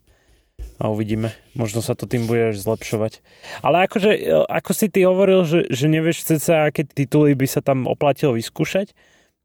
A 0.76 0.92
uvidíme. 0.92 1.32
Možno 1.56 1.80
sa 1.80 1.96
to 1.96 2.04
tým 2.04 2.28
bude 2.28 2.52
zlepšovať. 2.52 3.25
Ale 3.64 3.88
akože, 3.88 4.44
ako 4.49 4.70
si 4.76 4.87
ty 4.92 5.08
hovoril, 5.08 5.44
že, 5.49 5.66
že 5.72 5.88
nevieš 5.88 6.25
ceca, 6.37 6.68
aké 6.68 6.84
tituly 6.84 7.32
by 7.32 7.49
sa 7.49 7.64
tam 7.64 7.88
oplatilo 7.88 8.37
vyskúšať, 8.37 8.92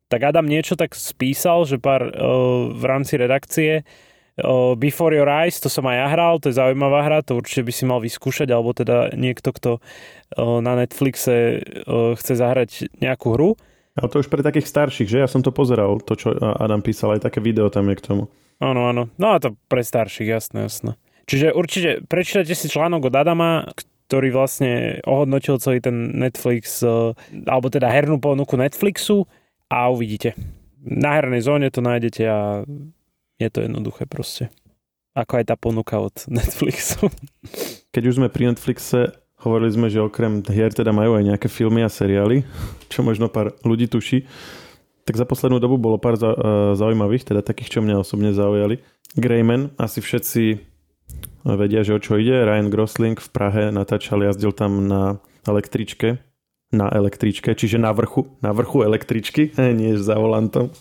tak 0.07 0.21
Adam 0.21 0.45
niečo 0.45 0.77
tak 0.77 0.93
spísal, 0.93 1.65
že 1.65 1.81
pár 1.81 2.05
uh, 2.07 2.69
v 2.69 2.83
rámci 2.85 3.17
redakcie 3.17 3.81
uh, 3.81 4.77
Before 4.77 5.13
Your 5.13 5.29
Eyes, 5.29 5.57
to 5.57 5.69
som 5.71 5.89
aj 5.89 5.97
ja 5.97 6.07
hral, 6.13 6.37
to 6.37 6.53
je 6.53 6.59
zaujímavá 6.61 7.05
hra, 7.05 7.25
to 7.25 7.37
určite 7.37 7.65
by 7.65 7.73
si 7.73 7.83
mal 7.89 7.99
vyskúšať, 8.01 8.47
alebo 8.53 8.75
teda 8.75 9.13
niekto, 9.17 9.49
kto 9.49 9.71
uh, 9.77 10.61
na 10.61 10.77
Netflixe 10.77 11.61
uh, 11.61 12.13
chce 12.13 12.33
zahrať 12.37 13.01
nejakú 13.01 13.33
hru. 13.33 13.49
Ale 13.95 14.11
to 14.11 14.19
už 14.19 14.27
pre 14.27 14.43
takých 14.43 14.67
starších, 14.67 15.07
že? 15.07 15.23
Ja 15.23 15.29
som 15.31 15.39
to 15.39 15.55
pozeral, 15.55 16.03
to 16.03 16.19
čo 16.19 16.35
Adam 16.35 16.83
písal, 16.83 17.15
aj 17.15 17.31
také 17.31 17.39
video 17.39 17.71
tam 17.71 17.87
je 17.87 17.95
k 17.95 18.03
tomu. 18.03 18.23
Áno, 18.59 18.91
áno. 18.91 19.07
No 19.15 19.31
a 19.31 19.39
to 19.39 19.55
pre 19.71 19.87
starších, 19.87 20.27
jasné, 20.27 20.67
jasné. 20.67 20.99
Čiže 21.25 21.55
určite 21.55 22.03
prečítajte 22.03 22.53
si 22.53 22.67
článok 22.67 23.07
od 23.07 23.15
Adama, 23.15 23.71
ktorý 24.05 24.35
vlastne 24.35 25.01
ohodnotil 25.07 25.57
celý 25.57 25.79
ten 25.81 26.11
Netflix, 26.11 26.83
alebo 27.47 27.67
teda 27.71 27.89
hernú 27.89 28.21
ponuku 28.21 28.59
Netflixu 28.59 29.25
a 29.69 29.89
uvidíte. 29.89 30.37
Na 30.85 31.17
hernej 31.17 31.41
zóne 31.41 31.73
to 31.73 31.81
nájdete 31.81 32.23
a 32.29 32.61
je 33.41 33.49
to 33.49 33.65
jednoduché 33.65 34.05
proste. 34.05 34.53
Ako 35.15 35.41
aj 35.41 35.45
tá 35.49 35.55
ponuka 35.57 35.97
od 35.97 36.13
Netflixu. 36.37 37.09
Keď 37.89 38.03
už 38.05 38.17
sme 38.21 38.27
pri 38.29 38.53
Netflixe, 38.53 39.15
hovorili 39.41 39.71
sme, 39.73 39.87
že 39.89 40.03
okrem 40.03 40.45
hier 40.45 40.69
teda 40.69 40.93
majú 40.93 41.17
aj 41.17 41.35
nejaké 41.35 41.47
filmy 41.49 41.81
a 41.81 41.89
seriály, 41.89 42.45
čo 42.91 43.01
možno 43.01 43.31
pár 43.31 43.57
ľudí 43.65 43.89
tuší. 43.89 44.27
Tak 45.05 45.21
za 45.21 45.25
poslednú 45.29 45.61
dobu 45.61 45.77
bolo 45.77 46.01
pár 46.01 46.17
uh, 46.17 46.73
zaujímavých, 46.73 47.29
teda 47.29 47.45
takých, 47.45 47.77
čo 47.77 47.79
mňa 47.85 48.01
osobne 48.01 48.33
zaujali. 48.33 48.81
Greyman, 49.13 49.77
asi 49.77 50.01
všetci 50.01 50.73
vedia, 51.45 51.85
že 51.85 51.93
o 51.93 52.01
čo 52.01 52.17
ide. 52.17 52.41
Ryan 52.41 52.73
Grosling 52.73 53.21
v 53.21 53.29
Prahe 53.29 53.69
natáčal, 53.69 54.25
jazdil 54.25 54.49
tam 54.49 54.89
na 54.89 55.21
električke 55.45 56.17
na 56.73 56.89
električke, 56.89 57.53
čiže 57.53 57.77
na 57.77 57.93
vrchu, 57.93 58.25
na 58.41 58.53
vrchu 58.55 58.85
električky, 58.85 59.53
nie 59.79 59.97
za 59.97 60.17
volantom. 60.17 60.71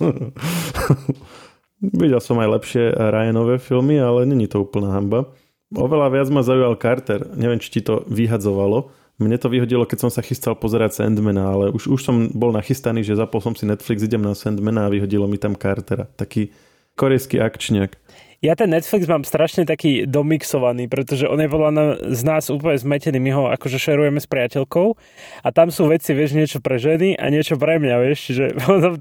Videl 1.84 2.20
som 2.22 2.40
aj 2.40 2.48
lepšie 2.48 2.84
Ryanové 2.96 3.60
filmy, 3.60 4.00
ale 4.00 4.24
není 4.24 4.48
to 4.48 4.64
úplná 4.64 4.96
hamba. 4.96 5.28
Oveľa 5.74 6.08
viac 6.14 6.28
ma 6.30 6.40
zaujal 6.40 6.78
Carter. 6.80 7.28
Neviem, 7.34 7.60
či 7.60 7.68
ti 7.76 7.80
to 7.84 8.06
vyhadzovalo. 8.08 8.94
Mne 9.20 9.38
to 9.38 9.46
vyhodilo, 9.46 9.86
keď 9.86 10.06
som 10.06 10.10
sa 10.10 10.24
chystal 10.24 10.58
pozerať 10.58 10.98
Sandmana, 11.02 11.54
ale 11.54 11.64
už, 11.70 11.86
už 11.86 12.00
som 12.02 12.16
bol 12.34 12.50
nachystaný, 12.50 13.06
že 13.06 13.14
zapol 13.14 13.38
som 13.38 13.54
si 13.54 13.62
Netflix, 13.62 14.02
idem 14.02 14.22
na 14.22 14.34
Sandmana 14.34 14.86
a 14.86 14.92
vyhodilo 14.92 15.30
mi 15.30 15.38
tam 15.38 15.54
Cartera. 15.54 16.10
Taký 16.18 16.50
korejský 16.98 17.38
akčniak 17.38 17.94
ja 18.44 18.52
ten 18.52 18.68
Netflix 18.68 19.08
mám 19.08 19.24
strašne 19.24 19.64
taký 19.64 20.04
domixovaný, 20.04 20.84
pretože 20.84 21.24
on 21.24 21.40
je 21.40 21.48
podľa 21.48 21.96
z 22.12 22.22
nás 22.28 22.52
úplne 22.52 22.76
zmetený. 22.76 23.16
My 23.16 23.32
ho 23.32 23.44
akože 23.48 23.80
šerujeme 23.80 24.20
s 24.20 24.28
priateľkou 24.28 24.92
a 25.40 25.48
tam 25.48 25.72
sú 25.72 25.88
veci, 25.88 26.12
vieš, 26.12 26.36
niečo 26.36 26.60
pre 26.60 26.76
ženy 26.76 27.16
a 27.16 27.32
niečo 27.32 27.56
pre 27.56 27.80
mňa, 27.80 27.96
vieš. 28.04 28.18
Čiže 28.28 28.44
potom, 28.68 28.92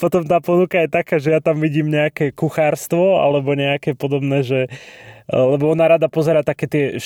potom 0.00 0.22
tá 0.24 0.40
ponuka 0.40 0.80
je 0.80 0.88
taká, 0.88 1.20
že 1.20 1.36
ja 1.36 1.44
tam 1.44 1.60
vidím 1.60 1.92
nejaké 1.92 2.32
kuchárstvo 2.32 3.20
alebo 3.20 3.52
nejaké 3.52 3.92
podobné, 3.92 4.40
že 4.40 4.72
lebo 5.30 5.74
ona 5.74 5.90
rada 5.90 6.06
pozera 6.06 6.46
také 6.46 6.70
tie 6.70 6.84
eh, 6.96 7.00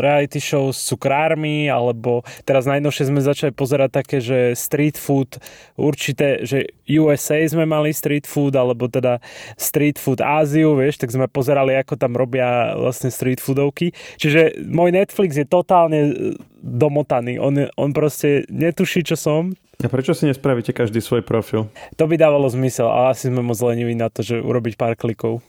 reality 0.00 0.40
show 0.40 0.72
s 0.72 0.80
cukrármi, 0.88 1.68
alebo 1.68 2.24
teraz 2.48 2.64
najnovšie 2.64 3.12
sme 3.12 3.20
začali 3.20 3.52
pozerať 3.52 3.90
také, 3.92 4.16
že 4.20 4.56
street 4.56 4.96
food, 4.96 5.36
určité, 5.76 6.44
že 6.48 6.72
USA 6.88 7.40
sme 7.44 7.68
mali 7.68 7.92
street 7.92 8.24
food, 8.24 8.56
alebo 8.56 8.88
teda 8.88 9.20
street 9.60 10.00
food 10.00 10.24
Áziu, 10.24 10.72
vieš, 10.76 11.00
tak 11.00 11.12
sme 11.12 11.28
pozerali, 11.28 11.76
ako 11.76 12.00
tam 12.00 12.16
robia 12.16 12.72
vlastne 12.76 13.12
street 13.12 13.44
foodovky. 13.44 13.92
Čiže 14.16 14.64
môj 14.64 14.96
Netflix 14.96 15.36
je 15.36 15.44
totálne 15.44 16.00
eh, 16.00 16.12
domotaný. 16.60 17.36
On, 17.40 17.52
on 17.76 17.90
proste 17.92 18.48
netuší, 18.48 19.04
čo 19.04 19.16
som, 19.16 19.52
a 19.80 19.88
prečo 19.88 20.12
si 20.12 20.28
nespravíte 20.28 20.76
každý 20.76 21.00
svoj 21.00 21.24
profil? 21.24 21.72
To 21.96 22.04
by 22.04 22.20
dávalo 22.20 22.52
zmysel, 22.52 22.84
ale 22.84 23.16
asi 23.16 23.32
sme 23.32 23.40
moc 23.40 23.56
leniví 23.64 23.96
na 23.96 24.12
to, 24.12 24.20
že 24.20 24.36
urobiť 24.36 24.76
pár 24.76 24.92
klikov. 24.92 25.40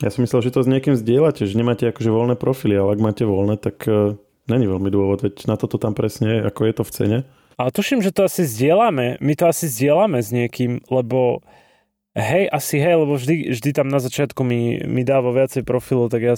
Ja 0.00 0.08
som 0.08 0.24
myslel, 0.24 0.48
že 0.48 0.54
to 0.54 0.64
s 0.64 0.70
niekým 0.70 0.96
zdieľate, 0.96 1.44
že 1.44 1.58
nemáte 1.58 1.84
akože 1.84 2.08
voľné 2.08 2.34
profily, 2.40 2.74
ale 2.80 2.96
ak 2.96 3.04
máte 3.04 3.24
voľné, 3.28 3.60
tak 3.60 3.84
uh, 3.84 4.16
není 4.48 4.64
veľmi 4.66 4.88
dôvod, 4.88 5.22
veď 5.22 5.46
na 5.46 5.60
toto 5.60 5.76
tam 5.76 5.92
presne 5.92 6.42
ako 6.48 6.60
je 6.64 6.74
to 6.74 6.82
v 6.82 6.94
cene. 6.94 7.18
Ale 7.60 7.70
tuším, 7.70 8.00
že 8.00 8.10
to 8.10 8.24
asi 8.24 8.48
zdieľame. 8.48 9.20
My 9.20 9.32
to 9.36 9.44
asi 9.46 9.68
zdieľame 9.68 10.18
s 10.24 10.32
niekým, 10.32 10.82
lebo 10.88 11.44
hej, 12.16 12.48
asi 12.48 12.80
hej, 12.80 12.96
lebo 13.04 13.14
vždy, 13.20 13.52
vždy 13.52 13.70
tam 13.76 13.92
na 13.92 14.00
začiatku 14.00 14.40
mi, 14.42 14.80
mi 14.82 15.04
dáva 15.04 15.30
viacej 15.30 15.62
profilov, 15.62 16.08
tak 16.08 16.24
ja, 16.24 16.34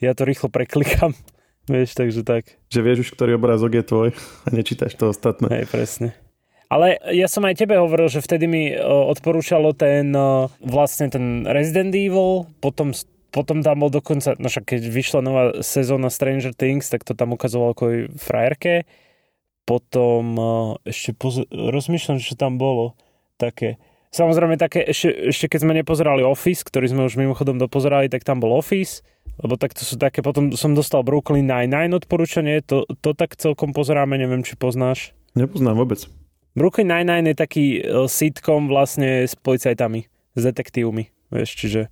ja 0.00 0.12
to 0.14 0.22
rýchlo 0.22 0.48
preklikám. 0.48 1.12
Vieš, 1.64 1.96
takže 1.96 2.20
tak. 2.28 2.60
Že 2.68 2.80
vieš 2.84 2.98
už, 3.08 3.16
ktorý 3.16 3.40
obrázok 3.40 3.72
je 3.72 3.84
tvoj 3.88 4.08
a 4.44 4.48
nečítaš 4.52 5.00
to 5.00 5.08
ostatné. 5.08 5.64
Hej, 5.64 5.72
presne. 5.72 6.12
Ale 6.74 6.98
ja 7.14 7.30
som 7.30 7.46
aj 7.46 7.54
tebe 7.54 7.78
hovoril, 7.78 8.10
že 8.10 8.18
vtedy 8.18 8.50
mi 8.50 8.74
e, 8.74 8.76
odporúčalo 8.82 9.78
ten 9.78 10.10
e, 10.10 10.50
vlastne 10.58 11.06
ten 11.06 11.46
Resident 11.46 11.94
Evil, 11.94 12.50
potom 12.58 12.90
potom 13.30 13.66
tam 13.66 13.82
bol 13.82 13.90
dokonca, 13.90 14.38
no 14.38 14.46
však 14.46 14.78
keď 14.78 14.82
vyšla 14.94 15.20
nová 15.22 15.42
sezóna 15.58 16.06
Stranger 16.06 16.54
Things, 16.54 16.86
tak 16.86 17.02
to 17.02 17.18
tam 17.18 17.34
ukazovalo 17.34 17.74
ako 17.74 17.86
frajerke. 18.18 18.86
Potom 19.66 20.34
e, 20.34 20.44
ešte 20.90 21.14
poz- 21.14 21.46
rozmýšľam, 21.50 22.18
čo 22.18 22.34
tam 22.34 22.58
bolo 22.58 22.98
také. 23.38 23.78
Samozrejme 24.14 24.58
také, 24.58 24.86
ešte, 24.86 25.30
ešte 25.30 25.46
keď 25.50 25.60
sme 25.62 25.78
nepozerali 25.78 26.22
Office, 26.22 26.62
ktorý 26.62 26.90
sme 26.90 27.02
už 27.06 27.18
mimochodom 27.18 27.58
dopozerali, 27.58 28.06
tak 28.06 28.22
tam 28.22 28.38
bol 28.38 28.54
Office, 28.54 29.02
lebo 29.42 29.58
tak 29.58 29.74
to 29.74 29.82
sú 29.82 29.98
také, 29.98 30.22
potom 30.22 30.54
som 30.54 30.74
dostal 30.74 31.02
Brooklyn 31.02 31.46
Nine-Nine 31.50 31.94
odporúčanie, 31.98 32.62
to, 32.62 32.86
to 33.02 33.14
tak 33.18 33.34
celkom 33.34 33.74
pozeráme, 33.74 34.14
neviem, 34.14 34.46
či 34.46 34.54
poznáš. 34.54 35.10
Nepoznám 35.34 35.74
vôbec. 35.74 36.06
Brooklyn 36.54 36.86
Nine-Nine 36.86 37.34
je 37.34 37.36
taký 37.36 37.64
uh, 37.82 38.06
sitcom 38.06 38.70
vlastne 38.70 39.26
s 39.26 39.34
policajtami, 39.34 40.06
s 40.38 40.40
detektívmi, 40.40 41.10
vieš, 41.34 41.58
čiže 41.58 41.90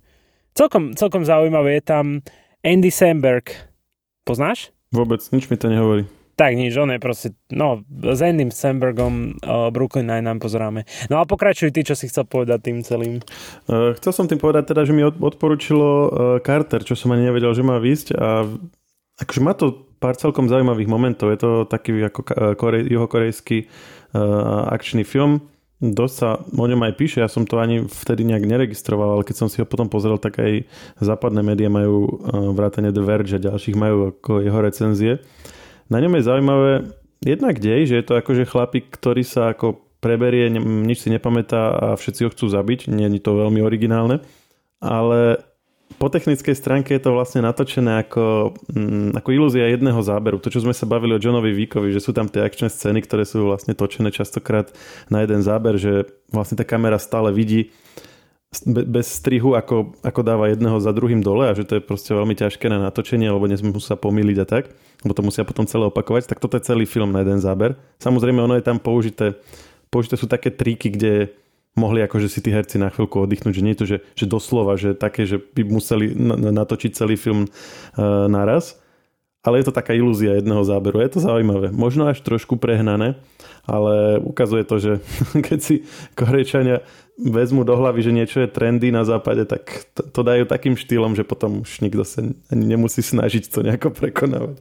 celkom, 0.55 0.95
celkom 0.95 1.27
zaujímavé 1.27 1.79
je 1.79 1.83
tam 1.83 2.05
Andy 2.63 2.87
Samberg. 2.87 3.51
Poznáš? 4.23 4.71
Vôbec, 4.95 5.19
nič 5.35 5.51
mi 5.51 5.59
to 5.59 5.67
nehovorí. 5.67 6.07
Tak 6.39 6.55
nič, 6.55 6.73
on 6.79 6.89
je 6.89 6.97
proste, 6.97 7.35
no, 7.53 7.83
s 7.91 8.23
Andym 8.23 8.55
Sambergom 8.55 9.37
uh, 9.43 9.67
Brooklyn 9.69 10.07
Nine-Nine 10.07 10.39
pozeráme. 10.39 10.87
No 11.11 11.19
a 11.19 11.27
pokračuj 11.27 11.75
ty, 11.75 11.83
čo 11.83 11.93
si 11.93 12.07
chcel 12.07 12.23
povedať 12.23 12.71
tým 12.71 12.87
celým. 12.87 13.19
Uh, 13.67 13.93
chcel 13.99 14.15
som 14.15 14.25
tým 14.31 14.39
povedať 14.39 14.71
teda, 14.71 14.87
že 14.87 14.95
mi 14.95 15.03
odporučilo 15.03 15.89
uh, 15.91 16.09
Carter, 16.39 16.81
čo 16.87 16.95
som 16.95 17.11
ani 17.11 17.27
nevedel, 17.27 17.51
že 17.51 17.67
má 17.67 17.77
výsť 17.83 18.15
a 18.15 18.47
akože 19.23 19.41
má 19.41 19.55
to 19.55 19.87
pár 20.03 20.19
celkom 20.19 20.51
zaujímavých 20.51 20.91
momentov. 20.91 21.31
Je 21.31 21.39
to 21.39 21.51
taký 21.63 21.95
ako 22.03 22.27
korej, 22.59 22.83
juhokorejský 22.91 23.65
uh, 23.65 24.67
akčný 24.67 25.07
film. 25.07 25.47
Dosť 25.83 26.15
sa 26.15 26.29
o 26.39 26.65
ňom 26.67 26.79
aj 26.79 26.93
píše, 26.95 27.19
ja 27.19 27.27
som 27.27 27.43
to 27.43 27.59
ani 27.59 27.83
vtedy 27.83 28.23
nejak 28.23 28.47
neregistroval, 28.47 29.19
ale 29.19 29.27
keď 29.27 29.35
som 29.35 29.47
si 29.51 29.59
ho 29.59 29.67
potom 29.67 29.91
pozrel, 29.91 30.15
tak 30.15 30.39
aj 30.39 30.63
západné 31.03 31.43
médiá 31.43 31.67
majú 31.67 32.07
uh, 32.07 32.51
vrátane 32.55 32.91
The 32.91 33.03
Verge 33.03 33.35
a 33.35 33.43
ďalších 33.43 33.75
majú 33.75 34.15
ako 34.15 34.43
jeho 34.43 34.59
recenzie. 34.63 35.13
Na 35.91 35.99
ňom 35.99 36.15
je 36.15 36.27
zaujímavé 36.27 36.71
jednak 37.23 37.59
dej, 37.59 37.87
že 37.87 37.95
je 37.99 38.05
to 38.05 38.13
akože 38.19 38.47
chlapík, 38.47 38.91
ktorý 38.91 39.23
sa 39.23 39.51
ako 39.51 39.79
preberie, 40.03 40.51
nič 40.59 41.07
si 41.07 41.09
nepamätá 41.11 41.71
a 41.71 41.87
všetci 41.95 42.27
ho 42.27 42.29
chcú 42.35 42.51
zabiť. 42.51 42.91
Nie 42.91 43.07
je 43.07 43.23
to 43.23 43.39
veľmi 43.39 43.63
originálne. 43.63 44.19
Ale 44.83 45.39
po 45.97 46.07
technickej 46.09 46.55
stránke 46.57 46.93
je 46.93 47.01
to 47.01 47.15
vlastne 47.15 47.43
natočené 47.43 48.03
ako, 48.05 48.55
mm, 48.71 49.17
ako 49.17 49.29
ilúzia 49.33 49.71
jedného 49.71 49.99
záberu. 50.03 50.37
To, 50.39 50.49
čo 50.51 50.63
sme 50.63 50.75
sa 50.75 50.89
bavili 50.89 51.15
o 51.15 51.21
Johnovi 51.21 51.53
Víkovi, 51.53 51.93
že 51.93 52.03
sú 52.03 52.11
tam 52.11 52.27
tie 52.27 52.43
akčné 52.43 52.69
scény, 52.69 53.03
ktoré 53.03 53.23
sú 53.23 53.47
vlastne 53.47 53.77
točené 53.77 54.13
častokrát 54.13 54.71
na 55.07 55.23
jeden 55.23 55.41
záber, 55.41 55.77
že 55.77 56.09
vlastne 56.29 56.59
tá 56.59 56.65
kamera 56.65 56.97
stále 57.01 57.31
vidí 57.31 57.73
bez 58.69 59.09
strihu, 59.09 59.57
ako, 59.57 59.97
ako 60.05 60.21
dáva 60.21 60.53
jedného 60.53 60.77
za 60.77 60.93
druhým 60.93 61.25
dole 61.25 61.49
a 61.49 61.57
že 61.57 61.65
to 61.65 61.81
je 61.81 61.81
proste 61.81 62.13
veľmi 62.13 62.37
ťažké 62.37 62.69
na 62.69 62.77
natočenie, 62.77 63.25
lebo 63.33 63.49
nesmú 63.49 63.73
sa 63.81 63.97
pomýliť 63.97 64.37
a 64.37 64.45
tak, 64.45 64.69
lebo 65.01 65.13
to 65.17 65.25
musia 65.25 65.41
potom 65.41 65.65
celé 65.65 65.89
opakovať, 65.89 66.29
tak 66.29 66.37
toto 66.37 66.61
je 66.61 66.67
celý 66.69 66.85
film 66.85 67.09
na 67.09 67.25
jeden 67.25 67.41
záber. 67.41 67.73
Samozrejme, 67.97 68.45
ono 68.45 68.53
je 68.53 68.65
tam 68.65 68.77
použité, 68.77 69.33
použité 69.89 70.15
sú 70.21 70.29
také 70.29 70.53
triky, 70.53 70.93
kde 70.93 71.33
mohli 71.73 72.05
akože 72.05 72.29
si 72.29 72.39
tí 72.41 72.53
herci 72.53 72.77
na 72.77 72.93
chvíľku 72.93 73.25
oddychnúť, 73.25 73.53
že 73.53 73.63
nie 73.65 73.73
je 73.73 73.79
to, 73.81 73.87
že, 73.89 73.97
že 74.13 74.25
doslova, 74.29 74.77
že 74.77 74.93
také, 74.93 75.25
že 75.25 75.41
by 75.41 75.65
museli 75.65 76.13
natočiť 76.53 76.91
celý 76.93 77.17
film 77.17 77.49
uh, 77.49 78.29
naraz, 78.29 78.77
ale 79.43 79.59
je 79.59 79.67
to 79.67 79.75
taká 79.75 79.91
ilúzia 79.91 80.39
jedného 80.39 80.63
záberu. 80.63 81.03
Je 81.03 81.19
to 81.19 81.19
zaujímavé. 81.19 81.75
Možno 81.75 82.07
až 82.07 82.23
trošku 82.23 82.55
prehnané, 82.55 83.19
ale 83.67 84.23
ukazuje 84.23 84.63
to, 84.63 84.79
že 84.79 84.91
keď 85.47 85.59
si 85.59 85.75
Korejčania 86.15 86.79
vezmu 87.13 87.61
do 87.61 87.77
hlavy, 87.77 88.01
že 88.01 88.15
niečo 88.15 88.41
je 88.41 88.49
trendy 88.49 88.89
na 88.89 89.05
západe, 89.05 89.45
tak 89.45 89.85
to, 89.93 90.01
to 90.01 90.21
dajú 90.25 90.49
takým 90.49 90.73
štýlom, 90.73 91.13
že 91.13 91.21
potom 91.21 91.61
už 91.61 91.85
nikto 91.85 92.01
sa 92.01 92.25
ani 92.25 92.65
nemusí 92.65 93.05
snažiť 93.05 93.53
to 93.53 93.61
nejako 93.61 93.93
prekonávať. 93.93 94.57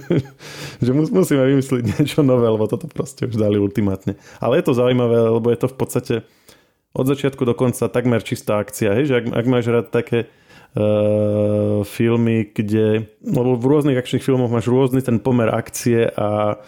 že 0.86 0.90
musíme 0.96 1.44
vymyslieť 1.52 1.84
niečo 2.00 2.24
nové, 2.24 2.48
lebo 2.48 2.64
toto 2.64 2.88
proste 2.88 3.28
už 3.28 3.36
dali 3.36 3.60
ultimátne. 3.60 4.16
Ale 4.40 4.56
je 4.56 4.64
to 4.64 4.78
zaujímavé, 4.78 5.18
lebo 5.28 5.52
je 5.52 5.58
to 5.60 5.68
v 5.68 5.76
podstate 5.76 6.14
od 6.96 7.04
začiatku 7.04 7.44
do 7.44 7.52
konca 7.52 7.92
takmer 7.92 8.24
čistá 8.24 8.56
akcia. 8.56 8.96
Hej? 8.96 9.12
Že 9.12 9.14
ak, 9.20 9.24
ak 9.36 9.46
máš 9.50 9.64
rád 9.68 9.86
také 9.92 10.32
filmy, 11.88 12.52
kde, 12.52 13.08
lebo 13.24 13.56
v 13.56 13.64
rôznych 13.64 13.96
akčných 13.96 14.24
filmoch 14.24 14.52
máš 14.52 14.68
rôzny 14.68 15.00
ten 15.00 15.16
pomer 15.16 15.48
akcie 15.48 16.04
a 16.12 16.60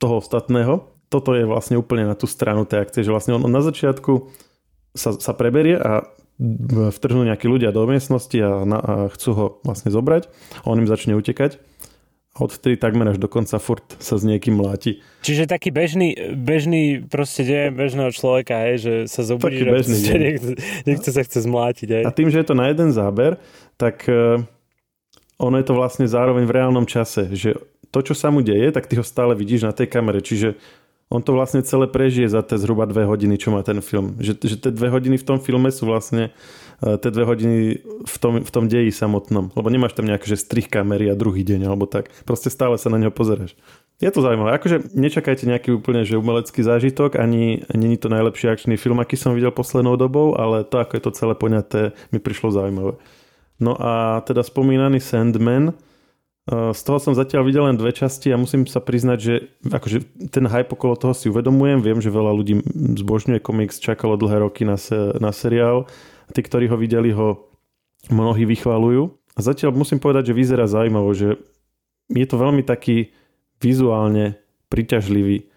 toho 0.00 0.24
ostatného, 0.24 0.88
toto 1.12 1.36
je 1.36 1.44
vlastne 1.44 1.76
úplne 1.76 2.08
na 2.08 2.16
tú 2.16 2.24
stranu 2.24 2.64
tej 2.64 2.88
akcie, 2.88 3.04
že 3.04 3.12
vlastne 3.12 3.36
on, 3.36 3.44
na 3.46 3.60
začiatku 3.60 4.32
sa, 4.96 5.14
sa 5.14 5.32
preberie 5.36 5.76
a 5.76 6.08
vtrhnú 6.90 7.22
nejakí 7.30 7.46
ľudia 7.46 7.70
do 7.70 7.86
miestnosti 7.86 8.34
a, 8.42 8.66
na, 8.66 8.78
a 8.80 8.92
chcú 9.12 9.30
ho 9.36 9.46
vlastne 9.62 9.94
zobrať. 9.94 10.26
On 10.66 10.74
im 10.74 10.90
začne 10.90 11.14
utekať 11.14 11.62
odtedy 12.34 12.74
takmer 12.74 13.14
až 13.14 13.22
do 13.22 13.30
konca 13.30 13.62
furt 13.62 13.86
sa 14.02 14.18
s 14.18 14.26
niekým 14.26 14.58
mláti. 14.58 14.98
Čiže 15.22 15.46
taký 15.46 15.70
bežný, 15.70 16.34
bežný 16.34 17.06
proste 17.06 17.46
deň 17.46 17.78
bežného 17.78 18.10
človeka, 18.10 18.58
hej, 18.66 18.76
že 18.82 18.94
sa 19.06 19.22
zobudí, 19.22 19.62
že 19.62 19.70
bežný 19.70 19.98
niekto, 20.18 20.50
niekto 20.82 21.08
sa 21.14 21.22
chce 21.22 21.46
zmlátiť. 21.46 21.88
Hej. 21.88 22.04
A 22.04 22.10
tým, 22.10 22.28
že 22.34 22.42
je 22.42 22.46
to 22.50 22.58
na 22.58 22.74
jeden 22.74 22.90
záber, 22.90 23.38
tak 23.78 24.02
uh, 24.10 24.42
ono 25.38 25.56
je 25.62 25.66
to 25.66 25.78
vlastne 25.78 26.10
zároveň 26.10 26.42
v 26.42 26.54
reálnom 26.58 26.86
čase, 26.90 27.30
že 27.30 27.54
to, 27.94 28.02
čo 28.02 28.18
sa 28.18 28.34
mu 28.34 28.42
deje, 28.42 28.74
tak 28.74 28.90
ty 28.90 28.98
ho 28.98 29.06
stále 29.06 29.38
vidíš 29.38 29.70
na 29.70 29.72
tej 29.72 29.86
kamere, 29.86 30.18
čiže 30.18 30.58
on 31.12 31.20
to 31.20 31.36
vlastne 31.36 31.60
celé 31.62 31.84
prežije 31.86 32.32
za 32.32 32.40
tie 32.40 32.56
zhruba 32.56 32.88
dve 32.88 33.04
hodiny, 33.04 33.36
čo 33.36 33.52
má 33.52 33.60
ten 33.60 33.78
film. 33.84 34.16
Že, 34.18 34.32
že 34.40 34.56
tie 34.56 34.72
dve 34.72 34.88
hodiny 34.88 35.20
v 35.20 35.26
tom 35.26 35.38
filme 35.38 35.68
sú 35.68 35.84
vlastne 35.84 36.32
uh, 36.80 36.96
tie 36.96 37.12
dve 37.12 37.24
hodiny 37.28 37.56
v 38.02 38.16
tom, 38.18 38.40
v 38.40 38.50
tom 38.50 38.64
deji 38.66 38.90
samotnom. 38.90 39.52
Lebo 39.52 39.68
nemáš 39.68 39.94
tam 39.94 40.08
nejaké, 40.08 40.24
že 40.24 40.40
strich 40.40 40.66
kamery 40.72 41.12
a 41.12 41.18
druhý 41.18 41.44
deň 41.44 41.68
alebo 41.68 41.84
tak. 41.84 42.08
Proste 42.24 42.48
stále 42.48 42.80
sa 42.80 42.88
na 42.88 42.96
neho 42.96 43.12
pozeráš. 43.12 43.52
Je 44.02 44.10
to 44.10 44.26
zaujímavé. 44.26 44.58
Akože 44.58 44.90
nečakajte 44.90 45.46
nejaký 45.46 45.70
úplne 45.78 46.02
že 46.02 46.18
umelecký 46.18 46.66
zážitok, 46.66 47.14
ani 47.14 47.62
není 47.70 47.94
to 47.94 48.10
najlepší 48.10 48.50
akčný 48.50 48.74
film, 48.74 48.98
aký 48.98 49.14
som 49.14 49.38
videl 49.38 49.54
poslednou 49.54 49.94
dobou, 49.94 50.34
ale 50.34 50.66
to, 50.66 50.82
ako 50.82 50.98
je 50.98 51.02
to 51.04 51.12
celé 51.14 51.34
poňaté, 51.38 51.94
mi 52.10 52.18
prišlo 52.18 52.50
zaujímavé. 52.50 52.98
No 53.62 53.78
a 53.78 54.18
teda 54.26 54.42
spomínaný 54.42 54.98
Sandman, 54.98 55.78
z 56.44 56.80
toho 56.84 57.00
som 57.00 57.16
zatiaľ 57.16 57.48
videl 57.48 57.64
len 57.64 57.80
dve 57.80 57.88
časti 57.88 58.28
a 58.28 58.36
musím 58.36 58.68
sa 58.68 58.76
priznať, 58.76 59.18
že 59.18 59.34
akože 59.64 60.28
ten 60.28 60.44
hype 60.44 60.76
okolo 60.76 60.92
toho 60.92 61.16
si 61.16 61.32
uvedomujem. 61.32 61.80
Viem, 61.80 62.04
že 62.04 62.12
veľa 62.12 62.36
ľudí 62.36 62.60
zbožňuje 63.00 63.40
komiks, 63.40 63.80
čakalo 63.80 64.20
dlhé 64.20 64.44
roky 64.44 64.68
na, 64.68 64.76
se, 64.76 65.16
na 65.16 65.32
seriál. 65.32 65.88
A 66.28 66.30
tí, 66.36 66.44
ktorí 66.44 66.68
ho 66.68 66.76
videli, 66.76 67.16
ho 67.16 67.48
mnohí 68.12 68.44
vychvalujú. 68.44 69.08
A 69.34 69.40
zatiaľ 69.40 69.72
musím 69.72 70.04
povedať, 70.04 70.30
že 70.30 70.36
vyzerá 70.36 70.68
zaujímavo, 70.68 71.16
že 71.16 71.40
je 72.12 72.26
to 72.28 72.36
veľmi 72.36 72.60
taký 72.60 73.16
vizuálne 73.64 74.36
priťažlivý 74.68 75.48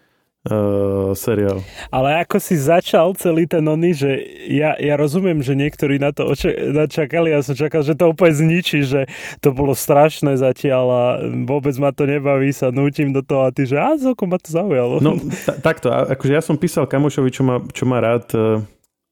uh, 0.48 1.12
seriál. 1.12 1.60
Ale 1.92 2.24
ako 2.24 2.40
si 2.40 2.56
začal 2.56 3.12
celý 3.14 3.44
ten 3.44 3.62
oný, 3.62 3.92
že 3.94 4.10
ja, 4.48 4.74
ja 4.80 4.96
rozumiem, 4.96 5.44
že 5.44 5.52
niektorí 5.54 6.00
na 6.00 6.10
to 6.10 6.26
oče- 6.32 6.72
čakali, 6.88 7.30
ja 7.30 7.44
som 7.44 7.54
čakal, 7.54 7.84
že 7.84 7.94
to 7.94 8.10
úplne 8.10 8.34
zničí, 8.34 8.82
že 8.88 9.06
to 9.44 9.52
bolo 9.52 9.76
strašné 9.76 10.40
zatiaľ 10.40 10.86
a 10.88 11.04
vôbec 11.44 11.76
ma 11.76 11.92
to 11.92 12.08
nebaví, 12.08 12.50
sa 12.50 12.72
nútim 12.72 13.12
do 13.12 13.20
toho 13.20 13.46
a 13.46 13.54
ty, 13.54 13.68
že 13.68 13.76
a 13.76 13.94
celkom 14.00 14.32
ma 14.32 14.40
to 14.40 14.48
zaujalo. 14.48 15.04
No 15.04 15.20
t- 15.20 15.58
takto, 15.60 15.92
akože 15.92 16.32
ja 16.32 16.42
som 16.42 16.56
písal 16.56 16.88
kamošovi, 16.88 17.30
čo 17.30 17.42
má, 17.44 17.60
čo 17.70 17.84
má 17.84 18.00
rád 18.00 18.26
uh, 18.34 18.64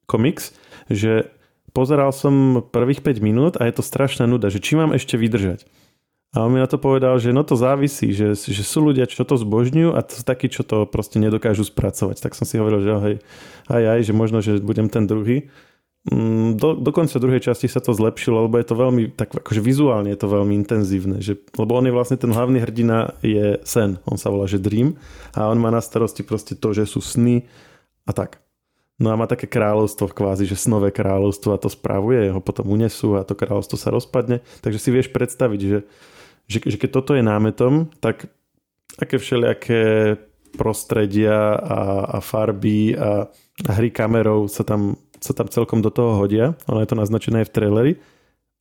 komiks, 0.08 0.56
že 0.88 1.28
pozeral 1.76 2.08
som 2.16 2.64
prvých 2.72 3.04
5 3.04 3.20
minút 3.20 3.52
a 3.60 3.68
je 3.68 3.76
to 3.76 3.84
strašná 3.84 4.24
nuda, 4.24 4.48
že 4.48 4.64
či 4.64 4.80
mám 4.80 4.96
ešte 4.96 5.20
vydržať. 5.20 5.68
A 6.36 6.44
on 6.44 6.52
mi 6.52 6.60
na 6.60 6.68
to 6.68 6.76
povedal, 6.76 7.16
že 7.16 7.32
no 7.32 7.40
to 7.48 7.56
závisí, 7.56 8.12
že, 8.12 8.36
že 8.36 8.60
sú 8.60 8.84
ľudia, 8.84 9.08
čo 9.08 9.24
to 9.24 9.40
zbožňujú 9.40 9.96
a 9.96 10.04
to 10.04 10.20
sú 10.20 10.22
takí, 10.28 10.52
čo 10.52 10.68
to 10.68 10.84
proste 10.84 11.16
nedokážu 11.16 11.64
spracovať. 11.64 12.20
Tak 12.20 12.36
som 12.36 12.44
si 12.44 12.60
hovoril, 12.60 12.84
že 12.84 12.92
hej, 12.92 13.16
aj 13.72 13.82
aj, 13.96 14.00
že 14.04 14.12
možno, 14.12 14.44
že 14.44 14.60
budem 14.60 14.92
ten 14.92 15.08
druhý. 15.08 15.48
Mm, 16.12 16.60
do, 16.60 16.76
do 16.76 16.92
druhej 16.92 17.40
časti 17.40 17.72
sa 17.72 17.80
to 17.80 17.96
zlepšilo, 17.96 18.46
lebo 18.46 18.60
je 18.60 18.68
to 18.68 18.76
veľmi, 18.76 19.16
tak 19.16 19.32
akože 19.32 19.64
vizuálne 19.64 20.12
je 20.12 20.20
to 20.20 20.28
veľmi 20.28 20.54
intenzívne, 20.60 21.24
že, 21.24 21.40
lebo 21.56 21.72
on 21.72 21.88
je 21.88 21.96
vlastne 21.96 22.20
ten 22.20 22.30
hlavný 22.30 22.62
hrdina 22.62 23.16
je 23.24 23.58
sen, 23.64 23.98
on 24.04 24.20
sa 24.20 24.28
volá, 24.28 24.44
že 24.44 24.62
Dream 24.62 25.00
a 25.32 25.48
on 25.48 25.56
má 25.58 25.72
na 25.72 25.80
starosti 25.80 26.20
proste 26.20 26.52
to, 26.52 26.76
že 26.76 26.84
sú 26.84 27.00
sny 27.00 27.48
a 28.06 28.12
tak. 28.12 28.38
No 29.02 29.10
a 29.10 29.18
má 29.18 29.26
také 29.26 29.50
kráľovstvo 29.50 30.06
kvázi, 30.12 30.46
že 30.46 30.54
snové 30.54 30.94
kráľovstvo 30.94 31.56
a 31.56 31.58
to 31.58 31.66
správuje, 31.66 32.30
ho 32.30 32.38
potom 32.38 32.70
unesú 32.70 33.18
a 33.18 33.26
to 33.26 33.34
kráľovstvo 33.34 33.74
sa 33.74 33.90
rozpadne, 33.90 34.46
takže 34.62 34.78
si 34.78 34.94
vieš 34.94 35.10
predstaviť, 35.10 35.60
že 35.64 35.78
že, 36.46 36.62
že 36.62 36.76
keď 36.78 36.90
toto 36.90 37.12
je 37.14 37.22
námetom, 37.22 37.90
tak 37.98 38.30
aké 38.96 39.18
všelijaké 39.18 40.16
prostredia 40.56 41.52
a, 41.52 41.80
a 42.16 42.18
farby 42.24 42.96
a, 42.96 43.28
a 43.66 43.70
hry 43.76 43.92
kamerou 43.92 44.48
sa 44.48 44.64
tam, 44.64 44.96
sa 45.20 45.36
tam 45.36 45.52
celkom 45.52 45.84
do 45.84 45.92
toho 45.92 46.16
hodia. 46.16 46.56
Ono 46.72 46.80
je 46.80 46.88
to 46.88 46.96
naznačené 46.96 47.44
aj 47.44 47.48
v 47.52 47.54
traileri. 47.54 47.92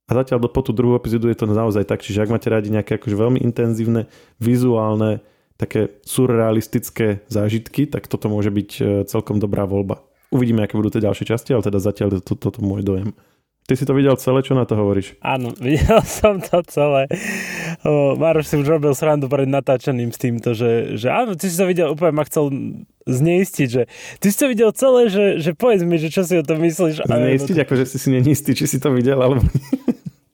A 0.05 0.11
zatiaľ 0.13 0.45
do, 0.45 0.49
po 0.51 0.61
tú 0.61 0.69
druhú 0.69 0.93
epizódu 0.93 1.31
je 1.33 1.37
to 1.39 1.49
naozaj 1.49 1.81
tak, 1.87 2.05
čiže 2.05 2.21
ak 2.21 2.29
máte 2.29 2.45
radi 2.45 2.69
nejaké 2.69 3.01
akože 3.01 3.17
veľmi 3.17 3.39
intenzívne, 3.41 4.05
vizuálne, 4.37 5.25
také 5.55 5.97
surrealistické 6.03 7.23
zážitky, 7.31 7.87
tak 7.87 8.11
toto 8.11 8.27
môže 8.27 8.51
byť 8.51 8.69
e, 8.75 8.83
celkom 9.07 9.39
dobrá 9.39 9.63
voľba. 9.63 10.03
Uvidíme, 10.29 10.67
aké 10.67 10.75
budú 10.75 10.91
tie 10.91 11.01
ďalšie 11.01 11.25
časti, 11.31 11.55
ale 11.55 11.63
teda 11.63 11.79
zatiaľ 11.79 12.19
je 12.19 12.21
to, 12.21 12.35
toto 12.35 12.59
môj 12.59 12.83
dojem. 12.83 13.15
Ty 13.65 13.73
si 13.73 13.85
to 13.89 13.97
videl 13.97 14.13
celé, 14.13 14.45
čo 14.45 14.53
na 14.53 14.69
to 14.69 14.77
hovoríš? 14.77 15.17
Áno, 15.25 15.49
videl 15.65 15.97
som 16.05 16.37
to 16.37 16.61
celé. 16.69 17.09
O, 17.81 18.13
Maroš 18.13 18.53
si 18.53 18.55
už 18.61 18.77
robil 18.77 18.93
srandu 18.93 19.25
pred 19.25 19.49
natáčaním 19.49 20.13
s 20.13 20.21
týmto, 20.21 20.53
že, 20.53 21.01
že 21.01 21.09
áno, 21.09 21.33
ty 21.33 21.49
si 21.49 21.57
to 21.57 21.65
videl, 21.65 21.97
úplne 21.97 22.13
ma 22.13 22.29
chcel 22.29 22.53
zneistiť, 23.09 23.67
že 23.69 23.89
ty 24.21 24.27
si 24.29 24.37
to 24.37 24.45
videl 24.53 24.69
celé, 24.69 25.09
že, 25.09 25.41
že 25.41 25.57
povedz 25.57 25.81
mi, 25.81 25.97
že 25.97 26.13
čo 26.13 26.21
si 26.21 26.37
o 26.37 26.45
tom 26.45 26.61
myslíš. 26.61 27.09
Zneistiť, 27.09 27.57
ako 27.65 27.73
že 27.73 27.85
si 27.89 27.97
si 27.97 28.09
nenistý, 28.13 28.53
či 28.53 28.69
si 28.69 28.77
to 28.77 28.93
videl, 28.93 29.17
alebo... 29.17 29.41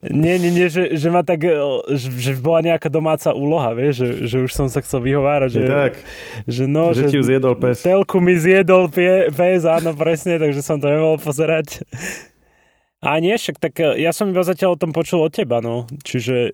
Nie, 0.02 0.42
nie, 0.42 0.50
nie, 0.50 0.66
že, 0.66 0.98
že 0.98 1.14
ma 1.14 1.22
tak, 1.22 1.46
že 1.94 2.34
bola 2.42 2.66
nejaká 2.66 2.90
domáca 2.90 3.38
úloha, 3.38 3.78
vieš, 3.78 4.02
že, 4.02 4.08
že 4.26 4.38
už 4.44 4.52
som 4.52 4.66
sa 4.66 4.82
chcel 4.82 4.98
vyhovárať, 4.98 5.62
že, 5.62 5.64
tak, 5.70 5.94
že 6.50 6.66
no, 6.66 6.90
že, 6.90 7.06
že 7.06 7.14
ti 7.14 7.18
zjedol 7.22 7.54
pes. 7.54 7.86
Telku 7.86 8.18
mi 8.18 8.34
zjedol 8.34 8.90
pie, 8.90 9.30
pes, 9.30 9.62
áno, 9.62 9.94
presne, 9.94 10.42
takže 10.42 10.66
som 10.66 10.82
to 10.82 10.90
nemohol 10.90 11.22
pozerať. 11.22 11.86
A 13.02 13.18
nie, 13.18 13.34
však 13.34 13.58
tak 13.58 13.74
e, 13.82 13.98
ja 13.98 14.14
som 14.14 14.30
iba 14.30 14.46
zatiaľ 14.46 14.78
o 14.78 14.82
tom 14.82 14.94
počul 14.94 15.26
od 15.26 15.34
teba, 15.34 15.58
no. 15.60 15.90
Čiže 16.06 16.54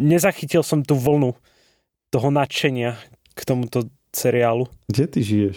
nezachytil 0.00 0.64
som 0.64 0.80
tú 0.80 0.96
vlnu 0.96 1.36
toho 2.08 2.28
nadšenia 2.32 2.96
k 3.36 3.40
tomuto 3.44 3.88
seriálu. 4.12 4.68
Kde 4.88 5.04
ty 5.08 5.20
žiješ? 5.20 5.56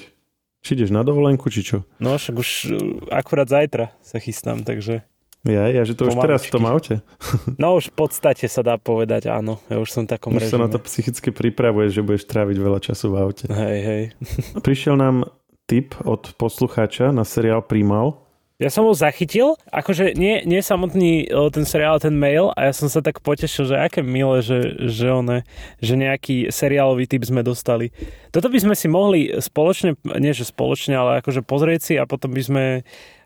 Či 0.66 0.70
ideš 0.76 0.92
na 0.92 1.06
dovolenku, 1.06 1.48
či 1.48 1.62
čo? 1.64 1.78
No 2.04 2.20
však 2.20 2.36
už 2.36 2.50
e, 2.68 2.76
akurát 3.12 3.48
zajtra 3.48 3.96
sa 4.04 4.18
chystám, 4.20 4.68
takže 4.68 5.08
Ja, 5.46 5.70
ja, 5.70 5.86
že 5.86 5.94
to 5.94 6.10
už 6.10 6.18
teraz 6.18 6.50
v 6.50 6.58
tom 6.58 6.66
aute. 6.66 7.06
No 7.62 7.78
už 7.78 7.94
v 7.94 8.02
podstate 8.02 8.50
sa 8.50 8.66
dá 8.66 8.82
povedať, 8.82 9.30
áno. 9.30 9.62
Ja 9.70 9.78
už 9.78 9.94
som 9.94 10.04
v 10.10 10.18
takom 10.18 10.34
už 10.34 10.50
režime. 10.50 10.58
sa 10.58 10.66
na 10.66 10.70
to 10.74 10.82
psychicky 10.82 11.30
pripravuješ, 11.30 11.92
že 11.94 12.02
budeš 12.02 12.24
tráviť 12.26 12.58
veľa 12.58 12.80
času 12.82 13.14
v 13.14 13.16
aute. 13.22 13.46
Hej, 13.48 13.80
hej. 13.86 14.04
Prišiel 14.66 14.98
nám 14.98 15.30
tip 15.70 15.94
od 16.02 16.34
poslucháča 16.36 17.14
na 17.14 17.22
seriál 17.22 17.62
Primal. 17.62 18.25
Ja 18.56 18.72
som 18.72 18.88
ho 18.88 18.96
zachytil, 18.96 19.60
akože 19.68 20.16
nie, 20.16 20.40
nie 20.48 20.64
samotný 20.64 21.28
ten 21.52 21.68
seriál, 21.68 22.00
ten 22.00 22.16
mail 22.16 22.56
a 22.56 22.72
ja 22.72 22.74
som 22.74 22.88
sa 22.88 23.04
tak 23.04 23.20
potešil, 23.20 23.68
že 23.68 23.76
aké 23.76 24.00
milé, 24.00 24.40
že, 24.40 24.80
že, 24.88 25.12
one, 25.12 25.44
že 25.84 26.00
nejaký 26.00 26.56
seriálový 26.56 27.04
typ 27.04 27.28
sme 27.28 27.44
dostali. 27.44 27.92
Toto 28.32 28.48
by 28.48 28.56
sme 28.64 28.76
si 28.80 28.88
mohli 28.88 29.28
spoločne, 29.28 30.00
nie 30.24 30.32
že 30.32 30.48
spoločne, 30.48 30.96
ale 30.96 31.20
akože 31.20 31.44
pozrieť 31.44 31.82
si 31.84 31.94
a 32.00 32.08
potom 32.08 32.32
by 32.32 32.42
sme 32.48 32.64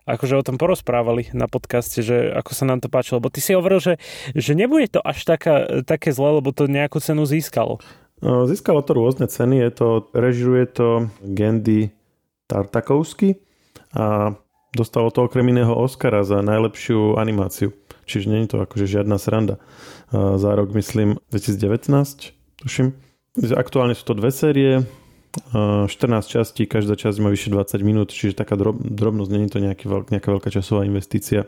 akože 0.02 0.34
o 0.34 0.42
tom 0.42 0.58
porozprávali 0.58 1.30
na 1.30 1.46
podcaste, 1.46 2.02
že 2.02 2.34
ako 2.34 2.50
sa 2.50 2.66
nám 2.66 2.82
to 2.82 2.90
páčilo. 2.90 3.22
Lebo 3.22 3.30
ty 3.30 3.38
si 3.38 3.54
hovoril, 3.54 3.78
že, 3.78 3.94
že 4.34 4.58
nebude 4.58 4.90
to 4.90 4.98
až 4.98 5.22
taká, 5.22 5.86
také 5.86 6.10
zle, 6.10 6.42
lebo 6.42 6.50
to 6.50 6.66
nejakú 6.66 6.98
cenu 6.98 7.22
získalo. 7.22 7.78
No, 8.18 8.50
získalo 8.50 8.82
to 8.82 8.98
rôzne 8.98 9.30
ceny, 9.30 9.62
je 9.62 9.70
to, 9.78 9.88
režiruje 10.10 10.66
to 10.74 11.06
Gendy 11.22 11.94
Tartakovsky 12.50 13.38
a 13.94 14.34
dostalo 14.74 15.10
to 15.10 15.26
okrem 15.26 15.48
iného 15.50 15.72
Oscara 15.74 16.22
za 16.22 16.42
najlepšiu 16.42 17.18
animáciu. 17.18 17.72
Čiže 18.06 18.26
nie 18.26 18.42
je 18.42 18.48
to 18.54 18.58
akože 18.66 18.90
žiadna 18.90 19.22
sranda. 19.22 19.62
Za 20.10 20.50
rok 20.58 20.74
myslím 20.74 21.22
2019, 21.30 22.34
tuším. 22.66 22.98
Aktuálne 23.54 23.94
sú 23.94 24.02
to 24.02 24.18
dve 24.18 24.34
série, 24.34 24.82
14 25.54 25.86
častí, 26.26 26.66
každá 26.66 26.98
časť 26.98 27.22
má 27.22 27.30
vyše 27.30 27.54
20 27.54 27.86
minút, 27.86 28.10
čiže 28.10 28.34
taká 28.34 28.58
drob, 28.58 28.82
drobnosť, 28.82 29.30
nie 29.30 29.46
je 29.46 29.52
to 29.54 29.60
nejaký 29.62 29.86
nejaká 29.86 30.26
veľká 30.26 30.50
časová 30.50 30.82
investícia. 30.82 31.46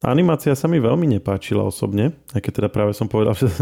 Animácia 0.00 0.56
sa 0.56 0.64
mi 0.64 0.80
veľmi 0.80 1.04
nepáčila 1.20 1.60
osobne, 1.60 2.16
aj 2.32 2.40
keď 2.40 2.52
teda 2.56 2.68
práve 2.72 2.96
som 2.96 3.04
povedal, 3.04 3.36
že, 3.40 3.52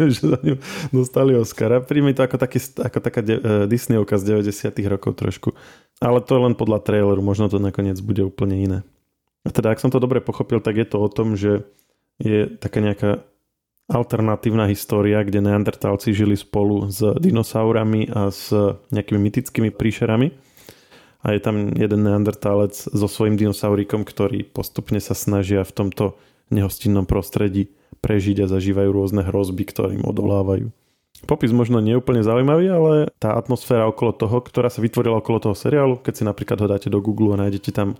že 0.00 0.22
za 0.32 0.40
ňu 0.40 0.56
dostali 0.96 1.36
Oscara. 1.36 1.84
Príjme 1.84 2.16
to 2.16 2.24
ako, 2.24 2.40
taký, 2.40 2.56
ako 2.80 2.98
taká 3.04 3.20
de, 3.20 3.36
uh, 3.36 3.68
Disneyovka 3.68 4.16
z 4.16 4.40
90 4.40 4.72
rokov 4.88 5.12
trošku. 5.20 5.52
Ale 6.00 6.24
to 6.24 6.40
len 6.40 6.56
podľa 6.56 6.80
traileru, 6.80 7.20
možno 7.20 7.52
to 7.52 7.60
nakoniec 7.60 8.00
bude 8.00 8.24
úplne 8.24 8.56
iné. 8.56 8.78
A 9.44 9.52
teda, 9.52 9.76
ak 9.76 9.80
som 9.84 9.92
to 9.92 10.00
dobre 10.00 10.24
pochopil, 10.24 10.64
tak 10.64 10.80
je 10.80 10.88
to 10.88 10.96
o 11.04 11.08
tom, 11.12 11.36
že 11.36 11.68
je 12.16 12.48
taká 12.48 12.80
nejaká 12.80 13.20
alternatívna 13.84 14.64
história, 14.72 15.20
kde 15.20 15.44
neandertálci 15.44 16.16
žili 16.16 16.32
spolu 16.32 16.88
s 16.88 17.04
dinosaurami 17.20 18.08
a 18.08 18.32
s 18.32 18.48
nejakými 18.88 19.20
mytickými 19.20 19.68
príšerami. 19.68 20.32
A 21.24 21.32
je 21.32 21.40
tam 21.40 21.72
jeden 21.72 22.04
neandertálec 22.04 22.76
so 22.76 23.08
svojím 23.08 23.40
dinosaurikom, 23.40 24.04
ktorý 24.04 24.44
postupne 24.44 25.00
sa 25.00 25.16
snažia 25.16 25.64
v 25.64 25.72
tomto 25.72 26.04
nehostinnom 26.52 27.08
prostredí 27.08 27.72
prežiť 28.04 28.44
a 28.44 28.50
zažívajú 28.52 28.92
rôzne 28.92 29.24
hrozby, 29.24 29.64
ktorým 29.64 30.04
odolávajú. 30.04 30.68
Popis 31.24 31.56
možno 31.56 31.80
nie 31.80 31.96
je 31.96 32.00
úplne 32.04 32.20
zaujímavý, 32.20 32.66
ale 32.68 32.92
tá 33.16 33.32
atmosféra 33.40 33.88
okolo 33.88 34.12
toho, 34.12 34.44
ktorá 34.44 34.68
sa 34.68 34.84
vytvorila 34.84 35.24
okolo 35.24 35.40
toho 35.40 35.56
seriálu, 35.56 35.96
keď 36.04 36.12
si 36.20 36.24
napríklad 36.28 36.60
ho 36.60 36.68
dáte 36.68 36.92
do 36.92 37.00
Google 37.00 37.32
a 37.32 37.40
nájdete 37.48 37.72
tam 37.72 37.96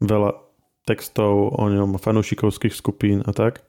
veľa 0.00 0.40
textov 0.88 1.52
o 1.52 1.64
ňom, 1.68 2.00
fanúšikovských 2.00 2.72
skupín 2.72 3.20
a 3.28 3.36
tak, 3.36 3.60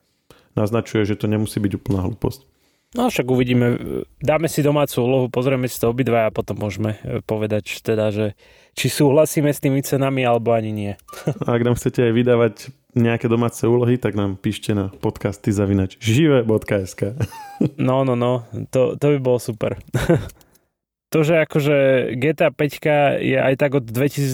naznačuje, 0.55 1.03
že 1.03 1.19
to 1.19 1.27
nemusí 1.27 1.59
byť 1.59 1.73
úplná 1.75 2.05
hlúposť. 2.07 2.47
No 2.95 3.11
však 3.11 3.27
uvidíme, 3.27 3.75
dáme 4.23 4.47
si 4.47 4.63
domácu 4.63 5.03
úlohu, 5.03 5.25
pozrieme 5.27 5.67
si 5.67 5.75
to 5.75 5.91
obidva 5.91 6.31
a 6.31 6.33
potom 6.33 6.55
môžeme 6.55 6.95
e, 7.03 7.19
povedať 7.19 7.83
teda, 7.83 8.15
že 8.15 8.39
či 8.79 8.87
súhlasíme 8.87 9.51
s 9.51 9.59
tými 9.59 9.83
cenami 9.83 10.23
alebo 10.23 10.55
ani 10.55 10.71
nie. 10.71 10.93
A 11.43 11.59
ak 11.59 11.67
nám 11.67 11.75
chcete 11.75 12.07
aj 12.07 12.13
vydávať 12.15 12.55
nejaké 12.95 13.27
domáce 13.27 13.59
úlohy, 13.67 13.99
tak 13.99 14.15
nám 14.15 14.39
píšte 14.39 14.71
na 14.71 14.87
podcasty 14.87 15.51
zavinač 15.51 15.99
žive.sk 15.99 17.19
No, 17.75 18.07
no, 18.07 18.15
no, 18.15 18.47
to, 18.71 18.95
to 18.95 19.05
by 19.13 19.17
bolo 19.19 19.39
super. 19.43 19.75
to, 21.13 21.27
že 21.27 21.43
akože 21.43 21.75
GTA 22.15 22.55
5 22.55 23.19
je 23.19 23.35
aj 23.35 23.53
tak 23.59 23.71
od 23.77 23.83
2013 23.83 24.31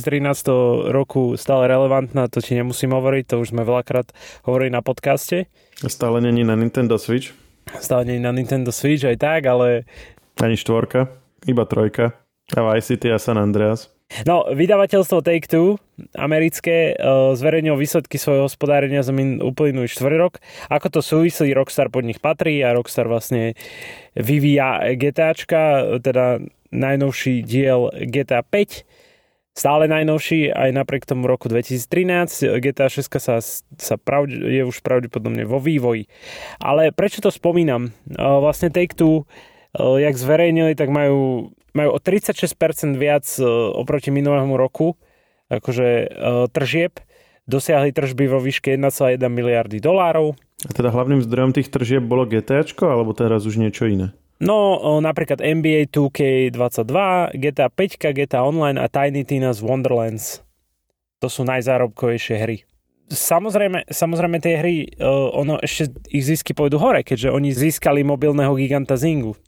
roku 0.93 1.41
stále 1.41 1.65
relevantná, 1.65 2.29
to 2.29 2.37
ti 2.37 2.53
nemusím 2.53 2.93
hovoriť, 2.93 3.23
to 3.33 3.35
už 3.41 3.49
sme 3.49 3.65
veľakrát 3.65 4.13
hovorili 4.45 4.69
na 4.69 4.85
podcaste. 4.85 5.49
Stále 5.89 6.21
není 6.21 6.45
na 6.45 6.53
Nintendo 6.53 7.01
Switch. 7.01 7.42
Stále 7.79 8.05
není 8.05 8.19
na 8.19 8.31
Nintendo 8.31 8.71
Switch 8.71 9.03
aj 9.03 9.17
tak, 9.17 9.41
ale... 9.45 9.87
Ani 10.41 10.57
štvorka, 10.57 11.07
iba 11.47 11.65
trojka. 11.65 12.13
A 12.53 12.59
Vice 12.73 12.93
City 12.93 13.07
a 13.11 13.17
San 13.19 13.39
Andreas. 13.39 13.93
No, 14.29 14.45
vydavateľstvo 14.45 15.25
Take-Two 15.25 15.81
americké 16.13 16.93
uh, 16.93 17.33
zverejnilo 17.33 17.73
výsledky 17.73 18.21
svojho 18.21 18.45
hospodárenia 18.45 19.01
za 19.01 19.09
min 19.09 19.41
uplynulý 19.41 19.89
štvrť 19.89 20.15
rok. 20.21 20.37
Ako 20.69 20.93
to 20.93 20.99
súvisí, 21.01 21.49
Rockstar 21.49 21.89
pod 21.89 22.05
nich 22.05 22.21
patrí 22.21 22.61
a 22.61 22.77
Rockstar 22.77 23.09
vlastne 23.09 23.57
vyvíja 24.13 24.93
GTAčka, 24.93 25.97
teda 26.05 26.45
najnovší 26.69 27.41
diel 27.41 27.89
GTA 27.93 28.45
5, 28.45 28.85
stále 29.53 29.85
najnovší 29.85 30.49
aj 30.49 30.69
napriek 30.73 31.05
tomu 31.05 31.29
roku 31.29 31.47
2013. 31.47 32.57
GTA 32.57 32.89
6 32.89 33.05
sa, 33.21 33.37
sa 33.77 33.95
pravd, 34.01 34.33
je 34.33 34.65
už 34.65 34.81
pravdepodobne 34.81 35.45
vo 35.45 35.61
vývoji. 35.61 36.09
Ale 36.57 36.89
prečo 36.89 37.21
to 37.21 37.29
spomínam? 37.29 37.93
Vlastne 38.17 38.73
Take-Two, 38.73 39.29
jak 39.77 40.15
zverejnili, 40.17 40.73
tak 40.73 40.89
majú, 40.89 41.53
majú 41.77 41.89
o 41.93 41.99
36% 42.01 42.97
viac 42.97 43.25
oproti 43.77 44.09
minulému 44.09 44.57
roku 44.57 44.97
akože 45.53 45.87
tržieb. 46.49 46.97
Dosiahli 47.43 47.91
tržby 47.91 48.31
vo 48.31 48.39
výške 48.39 48.71
1,1 48.73 49.19
miliardy 49.27 49.83
dolárov. 49.83 50.31
A 50.63 50.71
teda 50.71 50.95
hlavným 50.95 51.19
zdrojom 51.19 51.51
tých 51.51 51.67
tržieb 51.67 51.99
bolo 51.99 52.23
GTAčko, 52.23 52.87
alebo 52.87 53.11
teraz 53.11 53.43
už 53.43 53.59
niečo 53.59 53.83
iné? 53.83 54.15
No, 54.43 54.99
napríklad 54.99 55.39
NBA 55.39 55.87
2K22, 55.87 56.95
GTA 57.39 57.71
5, 57.71 58.11
GTA 58.11 58.43
Online 58.43 58.75
a 58.75 58.91
Tiny 58.91 59.23
Tina's 59.23 59.63
Wonderlands. 59.63 60.43
To 61.23 61.31
sú 61.31 61.47
najzárobkovejšie 61.47 62.35
hry. 62.43 62.67
Samozrejme, 63.07 63.87
samozrejme 63.87 64.37
tie 64.43 64.59
hry, 64.59 64.75
ono 65.31 65.63
ešte 65.63 65.95
ich 66.11 66.27
zisky 66.27 66.51
pôjdu 66.51 66.75
hore, 66.75 67.07
keďže 67.07 67.31
oni 67.31 67.55
získali 67.55 68.03
mobilného 68.03 68.51
giganta 68.59 68.99
Zingu. 68.99 69.39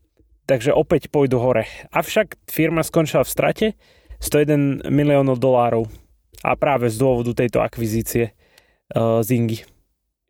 Takže 0.47 0.71
opäť 0.71 1.11
pôjdu 1.11 1.43
hore. 1.43 1.67
Avšak 1.91 2.47
firma 2.47 2.79
skončila 2.79 3.27
v 3.27 3.33
strate 3.33 3.67
101 4.23 4.87
miliónov 4.87 5.43
dolárov. 5.43 5.91
A 6.45 6.55
práve 6.55 6.87
z 6.87 7.01
dôvodu 7.01 7.35
tejto 7.35 7.59
akvizície 7.59 8.31
Zingy. 9.25 9.65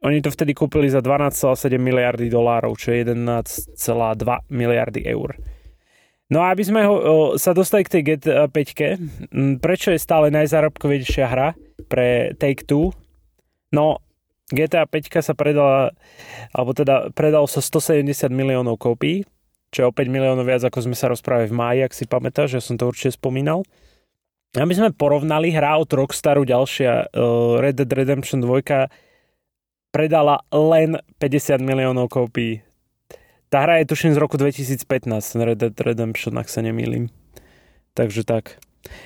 Oni 0.05 0.21
to 0.21 0.29
vtedy 0.29 0.53
kúpili 0.53 0.85
za 0.85 1.01
12,7 1.01 1.81
miliardy 1.81 2.29
dolárov, 2.29 2.77
čo 2.77 2.93
je 2.93 3.09
11,2 3.09 3.73
miliardy 4.53 5.01
eur. 5.01 5.33
No 6.29 6.45
a 6.45 6.53
aby 6.53 6.61
sme 6.61 6.85
ho, 6.85 6.93
sa 7.41 7.57
dostali 7.57 7.81
k 7.85 7.93
tej 7.97 8.01
GTA 8.13 8.45
5, 8.45 9.61
prečo 9.61 9.89
je 9.89 9.97
stále 9.97 10.29
najzárobkovejšia 10.29 11.25
hra 11.25 11.57
pre 11.89 12.37
Take-Two? 12.37 12.93
No, 13.73 14.01
GTA 14.53 14.85
5 14.85 15.25
sa 15.25 15.33
predala, 15.33 15.93
alebo 16.53 16.77
teda 16.77 17.09
predalo 17.13 17.49
sa 17.49 17.61
170 17.61 18.29
miliónov 18.29 18.77
kópií, 18.77 19.25
čo 19.73 19.77
je 19.81 19.89
o 19.89 19.93
5 19.93 20.05
miliónov 20.05 20.45
viac, 20.45 20.61
ako 20.65 20.85
sme 20.85 20.97
sa 20.97 21.09
rozprávali 21.09 21.49
v 21.49 21.57
máji, 21.57 21.79
ak 21.81 21.97
si 21.97 22.05
pamätáš, 22.05 22.57
že 22.57 22.61
som 22.61 22.77
to 22.77 22.89
určite 22.89 23.17
spomínal. 23.17 23.65
Aby 24.53 24.73
sme 24.77 24.93
porovnali, 24.93 25.49
hra 25.49 25.81
od 25.81 25.89
Rockstaru 25.89 26.45
ďalšia 26.45 27.09
Red 27.61 27.75
Dead 27.81 27.91
Redemption 27.91 28.41
2 28.41 28.65
predala 29.95 30.43
len 30.51 30.99
50 31.23 31.63
miliónov 31.63 32.11
kópií. 32.11 32.59
Tá 33.47 33.63
hra 33.63 33.79
je 33.79 33.95
tuším 33.95 34.11
z 34.11 34.19
roku 34.19 34.35
2015, 34.35 34.83
Red 35.39 35.63
Dead 35.63 35.77
Redemption, 35.79 36.35
ak 36.35 36.51
sa 36.51 36.59
nemýlim. 36.59 37.07
Takže 37.95 38.27
tak. 38.27 38.59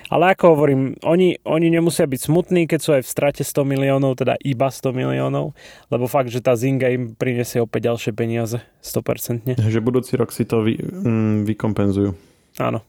Ale 0.10 0.34
ako 0.34 0.58
hovorím, 0.58 0.98
oni, 1.06 1.38
oni 1.46 1.70
nemusia 1.70 2.10
byť 2.10 2.20
smutní, 2.26 2.66
keď 2.66 2.80
sú 2.82 2.90
aj 2.98 3.06
v 3.06 3.12
strate 3.14 3.44
100 3.46 3.70
miliónov, 3.70 4.18
teda 4.18 4.36
iba 4.42 4.68
100 4.74 4.90
miliónov, 4.92 5.54
lebo 5.94 6.10
fakt, 6.10 6.34
že 6.34 6.42
tá 6.42 6.58
Zinga 6.58 6.90
im 6.90 7.14
prinesie 7.14 7.62
opäť 7.62 7.94
ďalšie 7.94 8.12
peniaze, 8.18 8.58
100%. 8.82 9.62
Že 9.62 9.80
budúci 9.86 10.18
rok 10.18 10.34
si 10.34 10.44
to 10.50 10.66
vy, 10.66 10.82
mm, 10.82 11.46
vykompenzujú. 11.46 12.18
Áno. 12.58 12.82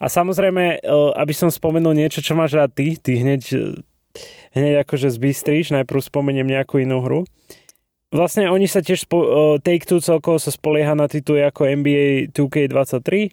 A 0.00 0.08
samozrejme, 0.08 0.80
e, 0.80 0.92
aby 1.20 1.36
som 1.36 1.52
spomenul 1.52 1.92
niečo, 1.92 2.24
čo 2.24 2.32
máš 2.32 2.56
rád 2.56 2.72
ty, 2.72 2.96
ty 2.96 3.20
hneď 3.20 3.42
hneď 4.52 4.82
akože 4.82 5.10
zbystríš, 5.10 5.70
najprv 5.70 6.00
spomeniem 6.00 6.46
nejakú 6.46 6.82
inú 6.82 7.02
hru. 7.02 7.20
Vlastne 8.10 8.50
oni 8.50 8.66
sa 8.66 8.82
tiež, 8.82 9.06
spo- 9.06 9.58
Take-Two 9.62 10.02
celkovo 10.02 10.42
sa 10.42 10.50
spolieha 10.50 10.98
na 10.98 11.06
tituly 11.06 11.46
ako 11.46 11.62
NBA 11.70 12.34
2K23 12.34 13.30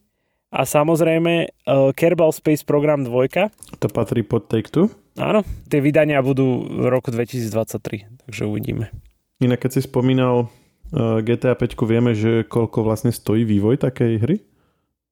a 0.54 0.62
samozrejme 0.64 1.50
Kerbal 1.98 2.30
Space 2.30 2.62
Program 2.62 3.02
2. 3.02 3.82
To 3.82 3.88
patrí 3.90 4.22
pod 4.22 4.46
Take-Two? 4.46 4.94
Áno, 5.18 5.42
tie 5.66 5.82
vydania 5.82 6.22
budú 6.22 6.62
v 6.62 6.94
roku 6.94 7.10
2023, 7.10 8.30
takže 8.30 8.46
uvidíme. 8.46 8.94
Inak 9.42 9.66
keď 9.66 9.82
si 9.82 9.82
spomínal 9.82 10.54
GTA 10.94 11.58
5, 11.58 11.74
vieme, 11.84 12.14
že 12.14 12.46
koľko 12.46 12.86
vlastne 12.86 13.10
stojí 13.10 13.42
vývoj 13.44 13.82
takej 13.82 14.14
hry? 14.22 14.38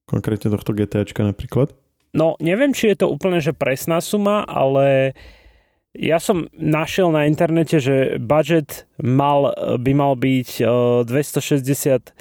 Konkrétne 0.06 0.54
tohto 0.54 0.78
GTAčka 0.78 1.26
napríklad? 1.26 1.74
No, 2.14 2.38
neviem, 2.38 2.72
či 2.72 2.94
je 2.94 3.02
to 3.02 3.12
úplne 3.12 3.42
že 3.42 3.52
presná 3.52 4.00
suma, 4.00 4.46
ale 4.46 5.18
Ja 5.96 6.20
som 6.20 6.52
našiel 6.52 7.08
na 7.16 7.24
internete, 7.24 7.80
že 7.80 8.20
budget 8.20 8.84
mal, 9.00 9.56
by 9.80 9.92
mal 9.96 10.20
byť 10.20 10.50
265 11.08 12.12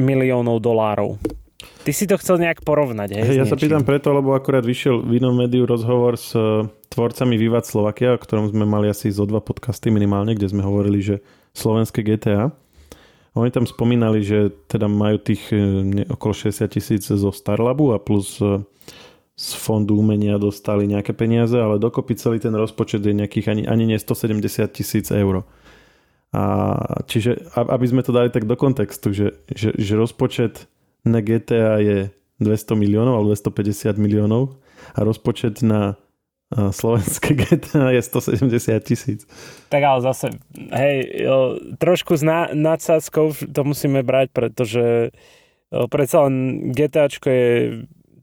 miliónov 0.00 0.64
dolárov. 0.64 1.20
Ty 1.60 1.92
si 1.92 2.04
to 2.08 2.16
chcel 2.20 2.40
nejak 2.40 2.64
porovnať, 2.64 3.08
hej? 3.16 3.40
Ja 3.40 3.48
sa 3.48 3.56
pýtam 3.56 3.84
preto, 3.84 4.12
lebo 4.12 4.32
akurát 4.32 4.64
vyšiel 4.64 5.00
v 5.04 5.20
inom 5.20 5.36
médiu 5.36 5.64
rozhovor 5.68 6.16
s 6.16 6.32
e, 6.36 6.64
tvorcami 6.92 7.36
Vivat 7.36 7.68
Slovakia, 7.68 8.16
o 8.16 8.20
ktorom 8.20 8.52
sme 8.52 8.64
mali 8.68 8.88
asi 8.88 9.12
zo 9.12 9.24
dva 9.24 9.40
podcasty 9.40 9.92
minimálne, 9.92 10.36
kde 10.36 10.48
sme 10.48 10.64
hovorili, 10.64 11.00
že 11.00 11.16
slovenské 11.56 12.04
GTA. 12.04 12.52
Oni 13.36 13.48
tam 13.52 13.68
spomínali, 13.68 14.24
že 14.24 14.52
teda 14.68 14.88
majú 14.88 15.20
tých 15.20 15.52
e, 15.52 16.04
okolo 16.08 16.32
60 16.32 16.68
tisíc 16.68 17.04
zo 17.08 17.32
Starlabu 17.32 17.92
a 17.92 18.00
plus 18.00 18.40
e, 18.40 18.60
z 19.40 19.56
fondu 19.56 19.96
umenia 19.96 20.36
dostali 20.36 20.84
nejaké 20.84 21.16
peniaze, 21.16 21.56
ale 21.56 21.80
dokopy 21.80 22.12
celý 22.20 22.44
ten 22.44 22.52
rozpočet 22.52 23.00
je 23.00 23.16
nejakých 23.16 23.46
ani, 23.48 23.62
ani 23.64 23.88
nie 23.88 23.96
170 23.96 24.44
tisíc 24.68 25.08
eur. 25.08 25.48
A 26.36 26.44
čiže, 27.08 27.48
aby 27.56 27.86
sme 27.88 28.04
to 28.04 28.12
dali 28.12 28.28
tak 28.28 28.44
do 28.44 28.52
kontextu, 28.54 29.16
že, 29.16 29.40
že, 29.48 29.72
že 29.80 29.96
rozpočet 29.96 30.68
na 31.08 31.24
GTA 31.24 31.80
je 31.80 31.98
200 32.44 32.76
miliónov 32.76 33.16
alebo 33.16 33.32
250 33.32 33.96
miliónov 33.96 34.60
a 34.92 35.08
rozpočet 35.08 35.64
na 35.64 35.96
slovenské 36.52 37.32
GTA 37.40 37.96
je 37.96 38.02
170 38.04 38.76
tisíc. 38.84 39.24
Tak 39.72 39.80
ale 39.80 40.04
zase, 40.04 40.36
hej, 40.52 41.24
trošku 41.80 42.12
s 42.12 42.22
nadsázkou 42.52 43.32
to 43.48 43.60
musíme 43.64 44.04
brať, 44.04 44.36
pretože 44.36 45.16
predsa 45.70 46.28
len 46.28 46.68
GTAčko 46.76 47.28
je 47.32 47.50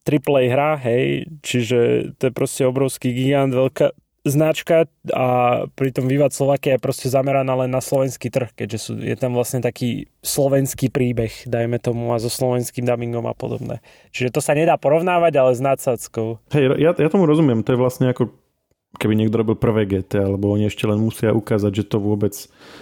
AAA 0.07 0.43
hra, 0.47 0.79
hej, 0.79 1.27
čiže 1.43 2.11
to 2.15 2.31
je 2.31 2.33
proste 2.33 2.63
obrovský 2.63 3.11
gigant, 3.11 3.51
veľká 3.51 3.91
značka 4.27 4.91
a 5.11 5.27
pritom 5.73 6.05
Vivat 6.05 6.35
Slovakia 6.35 6.75
je 6.75 6.83
proste 6.83 7.07
zameraná 7.07 7.55
len 7.63 7.71
na 7.71 7.79
slovenský 7.79 8.27
trh, 8.27 8.51
keďže 8.53 8.77
sú, 8.79 8.91
je 8.99 9.15
tam 9.15 9.33
vlastne 9.33 9.63
taký 9.63 10.11
slovenský 10.21 10.91
príbeh, 10.91 11.47
dajme 11.47 11.79
tomu, 11.79 12.11
a 12.11 12.19
so 12.19 12.27
slovenským 12.27 12.83
dubbingom 12.83 13.23
a 13.25 13.33
podobné. 13.33 13.79
Čiže 14.11 14.35
to 14.35 14.41
sa 14.43 14.53
nedá 14.53 14.75
porovnávať, 14.75 15.33
ale 15.39 15.51
s 15.55 15.61
nadsadzkou. 15.63 16.43
Hej, 16.51 16.75
ja, 16.79 16.91
ja 16.91 17.09
tomu 17.09 17.23
rozumiem, 17.27 17.63
to 17.63 17.73
je 17.73 17.79
vlastne 17.79 18.11
ako 18.11 18.35
keby 18.97 19.13
niekto 19.13 19.37
robil 19.37 19.55
prvé 19.59 19.85
GT, 19.85 20.17
alebo 20.17 20.49
oni 20.51 20.71
ešte 20.71 20.87
len 20.89 20.97
musia 20.97 21.35
ukázať, 21.35 21.83
že 21.83 21.89
to 21.91 22.01
vôbec 22.01 22.33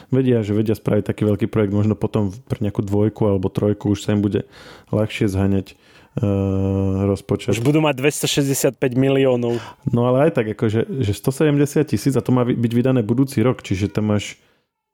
vedia, 0.10 0.46
že 0.46 0.56
vedia 0.56 0.78
spraviť 0.78 1.04
taký 1.12 1.28
veľký 1.28 1.48
projekt, 1.52 1.76
možno 1.76 1.98
potom 1.98 2.32
pre 2.46 2.62
nejakú 2.62 2.86
dvojku 2.86 3.26
alebo 3.28 3.52
trojku 3.52 3.92
už 3.92 4.06
sa 4.06 4.16
im 4.16 4.22
bude 4.24 4.48
ľahšie 4.94 5.28
zhaňať 5.28 5.76
rozpočet. 7.06 7.52
Už 7.52 7.64
budú 7.64 7.84
mať 7.84 8.00
265 8.00 8.80
miliónov. 8.96 9.60
No 9.92 10.08
ale 10.08 10.32
aj 10.32 10.40
tak, 10.40 10.48
akože, 10.56 11.04
že 11.04 11.12
170 11.12 11.92
tisíc 11.92 12.14
a 12.16 12.24
to 12.24 12.32
má 12.32 12.48
byť 12.48 12.72
vydané 12.72 13.04
budúci 13.04 13.44
rok, 13.44 13.60
čiže 13.60 13.92
tam 13.92 14.16
máš 14.16 14.40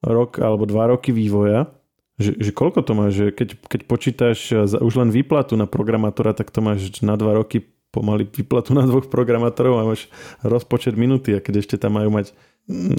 rok 0.01 0.41
alebo 0.41 0.65
dva 0.65 0.89
roky 0.89 1.13
vývoja. 1.13 1.69
Že, 2.17 2.37
že 2.37 2.51
koľko 2.53 2.79
to 2.85 2.91
máš? 2.97 3.11
Že 3.17 3.25
keď, 3.33 3.49
keď 3.69 3.81
počítaš 3.85 4.39
za, 4.65 4.77
už 4.81 4.93
len 4.97 5.09
výplatu 5.13 5.53
na 5.57 5.69
programátora, 5.69 6.33
tak 6.33 6.49
to 6.49 6.61
máš 6.61 7.01
na 7.05 7.13
dva 7.17 7.37
roky 7.37 7.65
pomaly 7.91 8.23
výplatu 8.25 8.71
na 8.73 8.87
dvoch 8.87 9.11
programátorov 9.11 9.77
a 9.77 9.87
máš 9.93 10.07
rozpočet 10.41 10.95
minúty 10.95 11.35
a 11.35 11.43
keď 11.43 11.61
ešte 11.61 11.75
tam 11.75 11.99
majú 11.99 12.09
mať 12.13 12.33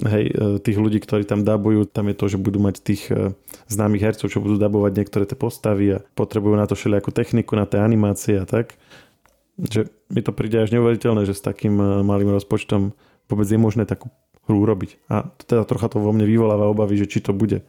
hej, 0.05 0.25
e, 0.29 0.59
tých 0.61 0.77
ľudí, 0.77 1.01
ktorí 1.01 1.25
tam 1.25 1.41
dabujú, 1.41 1.89
tam 1.89 2.07
je 2.11 2.15
to, 2.15 2.25
že 2.29 2.37
budú 2.41 2.61
mať 2.61 2.75
tých 2.79 3.09
e, 3.09 3.33
známych 3.67 4.03
hercov, 4.03 4.29
čo 4.29 4.43
budú 4.43 4.55
dabovať 4.61 4.91
niektoré 4.93 5.23
tie 5.25 5.37
postavy 5.37 5.99
a 5.99 6.03
potrebujú 6.13 6.55
na 6.55 6.69
to 6.69 6.77
všelijakú 6.77 7.09
techniku, 7.11 7.57
na 7.57 7.65
tie 7.65 7.81
animácie 7.81 8.39
a 8.39 8.45
tak. 8.45 8.77
Že 9.57 9.89
mi 10.09 10.21
to 10.21 10.33
príde 10.33 10.57
až 10.61 10.73
neuveriteľné, 10.73 11.25
že 11.25 11.37
s 11.37 11.45
takým 11.45 11.75
e, 11.77 11.85
malým 12.05 12.31
rozpočtom 12.31 12.93
vôbec 13.27 13.47
je 13.49 13.59
možné 13.59 13.83
takú 13.89 14.13
hru 14.47 14.63
urobiť. 14.63 15.09
A 15.09 15.27
teda 15.47 15.63
trocha 15.65 15.89
to 15.89 16.03
vo 16.03 16.11
mne 16.11 16.27
vyvoláva 16.27 16.69
obavy, 16.69 16.99
že 16.99 17.09
či 17.09 17.23
to 17.23 17.31
bude 17.31 17.63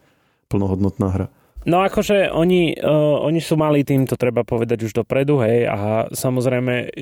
plnohodnotná 0.51 1.07
hra. 1.09 1.27
No 1.65 1.81
akože 1.81 2.29
oni, 2.29 2.77
uh, 2.77 3.17
oni 3.25 3.41
sú 3.41 3.57
malý 3.57 3.81
tým, 3.81 4.05
to 4.05 4.13
treba 4.13 4.45
povedať 4.45 4.85
už 4.85 4.93
dopredu, 4.93 5.41
hej, 5.41 5.65
a 5.65 6.05
samozrejme 6.13 6.93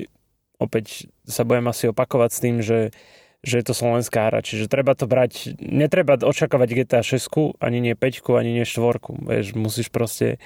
opäť 0.56 1.12
sa 1.28 1.44
budem 1.44 1.68
asi 1.68 1.92
opakovať 1.92 2.30
s 2.32 2.40
tým, 2.40 2.56
že 2.64 2.96
že 3.44 3.60
je 3.60 3.66
to 3.68 3.76
slovenská 3.76 4.32
hra, 4.32 4.40
čiže 4.40 4.72
treba 4.72 4.96
to 4.96 5.04
brať, 5.06 5.60
netreba 5.60 6.16
očakávať 6.16 6.70
GTA 6.84 7.04
6, 7.04 7.60
ani 7.60 7.84
nie 7.84 7.94
5, 7.94 8.24
ani 8.40 8.52
nie 8.56 8.66
4, 8.66 9.04
vieš, 9.28 9.54
musíš 9.54 9.92
proste 9.92 10.40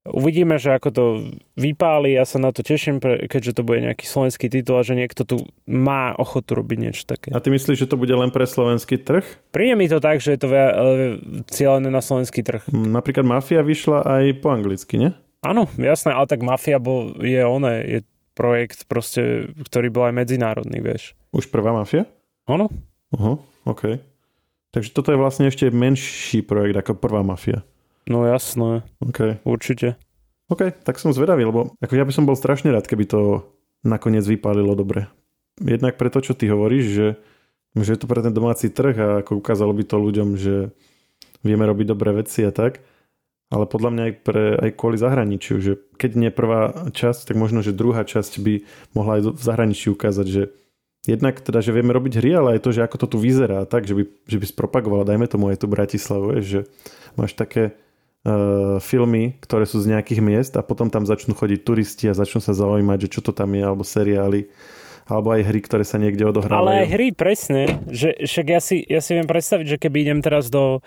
Uvidíme, 0.00 0.56
že 0.56 0.72
ako 0.72 0.88
to 0.88 1.04
vypáli, 1.60 2.16
ja 2.16 2.24
sa 2.24 2.40
na 2.40 2.56
to 2.56 2.64
teším, 2.64 3.04
keďže 3.04 3.60
to 3.60 3.62
bude 3.68 3.84
nejaký 3.84 4.08
slovenský 4.08 4.48
titul 4.48 4.80
a 4.80 4.86
že 4.86 4.96
niekto 4.96 5.28
tu 5.28 5.44
má 5.68 6.16
ochotu 6.16 6.56
robiť 6.56 6.78
niečo 6.80 7.04
také. 7.04 7.28
A 7.36 7.42
ty 7.44 7.52
myslíš, 7.52 7.84
že 7.84 7.90
to 7.90 8.00
bude 8.00 8.16
len 8.16 8.32
pre 8.32 8.48
slovenský 8.48 8.96
trh? 8.96 9.20
Príde 9.52 9.76
mi 9.76 9.92
to 9.92 10.00
tak, 10.00 10.24
že 10.24 10.32
je 10.32 10.40
to 10.40 10.48
cieľené 11.52 11.92
na 11.92 12.00
slovenský 12.00 12.40
trh. 12.40 12.64
Mm, 12.72 12.96
napríklad 12.96 13.28
Mafia 13.28 13.60
vyšla 13.60 14.00
aj 14.08 14.24
po 14.40 14.48
anglicky, 14.48 14.96
nie? 14.96 15.12
Áno, 15.44 15.68
jasné, 15.76 16.16
ale 16.16 16.24
tak 16.24 16.40
Mafia 16.40 16.80
bol, 16.80 17.20
je 17.20 17.44
oné, 17.44 17.84
je 17.84 17.98
projekt 18.34 18.86
proste, 18.86 19.50
ktorý 19.66 19.88
bol 19.92 20.08
aj 20.08 20.14
medzinárodný, 20.16 20.78
vieš. 20.80 21.14
Už 21.34 21.50
prvá 21.50 21.74
Mafia? 21.74 22.06
Áno. 22.46 22.70
Aha, 23.14 23.38
OK. 23.66 23.98
Takže 24.70 24.90
toto 24.94 25.10
je 25.10 25.18
vlastne 25.18 25.50
ešte 25.50 25.66
menší 25.70 26.46
projekt 26.46 26.78
ako 26.78 26.98
prvá 26.98 27.26
Mafia. 27.26 27.66
No 28.06 28.22
jasné. 28.26 28.86
Okay. 29.02 29.42
Určite. 29.42 29.98
OK, 30.50 30.74
tak 30.82 30.98
som 30.98 31.14
zvedavý, 31.14 31.46
lebo 31.46 31.74
ako 31.78 31.94
ja 31.94 32.06
by 32.06 32.12
som 32.14 32.26
bol 32.26 32.34
strašne 32.34 32.74
rád, 32.74 32.90
keby 32.90 33.06
to 33.06 33.46
nakoniec 33.86 34.26
vypálilo 34.26 34.74
dobre. 34.74 35.06
Jednak 35.62 35.94
pre 35.94 36.10
to, 36.10 36.18
čo 36.18 36.34
ty 36.34 36.50
hovoríš, 36.50 36.86
že, 36.90 37.08
že 37.78 37.90
je 37.94 38.00
to 38.00 38.10
pre 38.10 38.18
ten 38.18 38.34
domáci 38.34 38.66
trh 38.66 38.96
a 38.98 39.08
ako 39.22 39.38
ukázalo 39.38 39.70
by 39.70 39.84
to 39.86 39.96
ľuďom, 39.98 40.28
že 40.34 40.74
vieme 41.46 41.64
robiť 41.66 41.86
dobré 41.86 42.10
veci 42.18 42.42
a 42.42 42.50
tak, 42.50 42.82
ale 43.50 43.66
podľa 43.66 43.90
mňa 43.90 44.02
aj, 44.06 44.14
pre, 44.22 44.44
aj 44.56 44.70
kvôli 44.78 44.96
zahraničiu, 44.96 45.58
že 45.58 45.72
keď 45.98 46.10
nie 46.14 46.30
prvá 46.30 46.90
časť, 46.94 47.34
tak 47.34 47.36
možno, 47.36 47.66
že 47.66 47.74
druhá 47.74 48.06
časť 48.06 48.38
by 48.38 48.54
mohla 48.94 49.18
aj 49.18 49.34
v 49.34 49.42
zahraničí 49.42 49.90
ukázať, 49.90 50.26
že 50.30 50.42
jednak 51.02 51.42
teda, 51.42 51.58
že 51.58 51.74
vieme 51.74 51.90
robiť 51.90 52.22
hry, 52.22 52.30
ale 52.38 52.48
aj 52.56 52.60
to, 52.62 52.70
že 52.70 52.86
ako 52.86 52.96
to 53.02 53.06
tu 53.10 53.18
vyzerá, 53.18 53.66
tak, 53.66 53.90
že 53.90 53.98
by, 53.98 54.06
že 54.30 54.38
by 54.38 54.46
spropagovala, 54.46 55.08
dajme 55.08 55.26
tomu 55.26 55.50
aj 55.50 55.58
tu 55.58 55.66
Bratislavu, 55.66 56.38
že 56.38 56.70
máš 57.18 57.34
také 57.34 57.74
uh, 57.74 58.78
filmy, 58.78 59.34
ktoré 59.42 59.66
sú 59.66 59.82
z 59.82 59.98
nejakých 59.98 60.20
miest 60.22 60.52
a 60.54 60.62
potom 60.62 60.86
tam 60.86 61.02
začnú 61.02 61.34
chodiť 61.34 61.60
turisti 61.66 62.06
a 62.06 62.14
začnú 62.14 62.38
sa 62.38 62.54
zaujímať, 62.54 63.10
že 63.10 63.12
čo 63.18 63.20
to 63.20 63.34
tam 63.34 63.50
je, 63.50 63.66
alebo 63.66 63.82
seriály 63.82 64.46
alebo 65.10 65.34
aj 65.34 65.42
hry, 65.42 65.58
ktoré 65.58 65.82
sa 65.82 65.98
niekde 65.98 66.22
odohrávajú. 66.22 66.62
Ale 66.62 66.86
aj 66.86 66.88
hry, 66.94 67.06
presne. 67.10 67.82
Že, 67.90 68.30
však 68.30 68.46
ja 68.46 68.60
si, 68.62 68.78
ja 68.86 69.02
si 69.02 69.18
viem 69.18 69.26
predstaviť, 69.26 69.66
že 69.66 69.80
keby 69.82 70.06
idem 70.06 70.20
teraz 70.22 70.46
do 70.46 70.86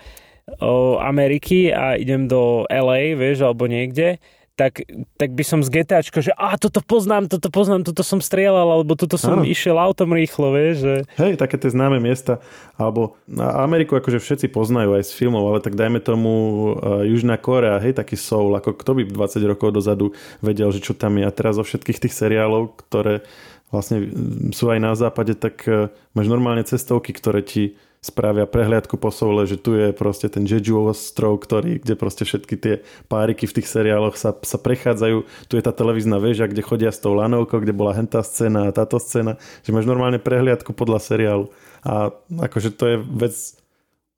Ameriky 1.00 1.72
a 1.72 1.96
idem 1.96 2.28
do 2.28 2.68
LA, 2.68 3.16
vieš, 3.16 3.44
alebo 3.44 3.64
niekde, 3.64 4.20
tak, 4.54 4.86
tak 5.18 5.34
by 5.34 5.42
som 5.42 5.66
z 5.66 5.68
GTAčko, 5.70 6.22
že 6.22 6.30
a 6.38 6.54
toto 6.54 6.78
poznám, 6.78 7.26
toto 7.26 7.50
poznám, 7.50 7.82
toto 7.82 8.06
som 8.06 8.22
strieľal, 8.22 8.78
alebo 8.78 8.94
toto 8.94 9.18
som 9.18 9.42
ano. 9.42 9.44
išiel 9.46 9.74
autom 9.74 10.14
rýchlo, 10.14 10.54
vieš. 10.54 10.76
Že... 10.86 10.94
Hej, 11.18 11.32
také 11.42 11.58
tie 11.58 11.74
známe 11.74 11.98
miesta, 11.98 12.38
alebo 12.78 13.18
na 13.26 13.50
Ameriku 13.66 13.98
akože 13.98 14.22
všetci 14.22 14.54
poznajú 14.54 14.94
aj 14.94 15.10
z 15.10 15.12
filmov, 15.18 15.50
ale 15.50 15.58
tak 15.58 15.74
dajme 15.74 15.98
tomu 15.98 16.30
uh, 16.30 17.02
Južná 17.02 17.34
Korea, 17.34 17.82
hej, 17.82 17.98
taký 17.98 18.14
soul, 18.14 18.54
ako 18.54 18.78
kto 18.78 18.90
by 18.94 19.02
20 19.10 19.50
rokov 19.50 19.74
dozadu 19.74 20.14
vedel, 20.38 20.70
že 20.70 20.78
čo 20.78 20.94
tam 20.94 21.18
je. 21.18 21.26
A 21.26 21.34
teraz 21.34 21.58
zo 21.58 21.66
všetkých 21.66 22.06
tých 22.06 22.14
seriálov, 22.14 22.78
ktoré 22.78 23.26
vlastne 23.74 24.06
sú 24.54 24.70
aj 24.70 24.78
na 24.78 24.94
západe, 24.94 25.34
tak 25.34 25.66
uh, 25.66 25.90
máš 26.14 26.30
normálne 26.30 26.62
cestovky, 26.62 27.10
ktoré 27.10 27.42
ti 27.42 27.74
spravia 28.04 28.44
prehliadku 28.44 29.00
po 29.00 29.08
soule, 29.08 29.48
že 29.48 29.56
tu 29.56 29.72
je 29.72 29.96
proste 29.96 30.28
ten 30.28 30.44
Jeju 30.44 30.92
ostrov, 30.92 31.40
ktorý, 31.40 31.80
kde 31.80 31.96
proste 31.96 32.28
všetky 32.28 32.54
tie 32.60 32.74
páriky 33.08 33.48
v 33.48 33.56
tých 33.56 33.68
seriáloch 33.72 34.20
sa, 34.20 34.36
sa 34.44 34.60
prechádzajú. 34.60 35.48
Tu 35.48 35.52
je 35.56 35.64
tá 35.64 35.72
televízna 35.72 36.20
väža, 36.20 36.44
kde 36.44 36.60
chodia 36.60 36.92
s 36.92 37.00
tou 37.00 37.16
lanovkou, 37.16 37.64
kde 37.64 37.72
bola 37.72 37.96
hentá 37.96 38.20
scéna 38.20 38.68
a 38.68 38.76
táto 38.76 39.00
scéna, 39.00 39.40
že 39.64 39.72
máš 39.72 39.88
normálne 39.88 40.20
prehliadku 40.20 40.76
podľa 40.76 41.00
seriálu. 41.00 41.48
A 41.80 42.12
akože 42.44 42.76
to 42.76 42.84
je 42.92 42.96
vec 43.00 43.34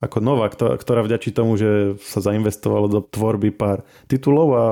ako 0.02 0.18
nová, 0.18 0.50
ktorá 0.50 1.06
vďačí 1.06 1.30
tomu, 1.30 1.54
že 1.54 1.94
sa 2.02 2.18
zainvestovalo 2.18 2.90
do 2.90 3.00
tvorby 3.06 3.54
pár 3.54 3.86
titulov 4.10 4.48
a 4.58 4.64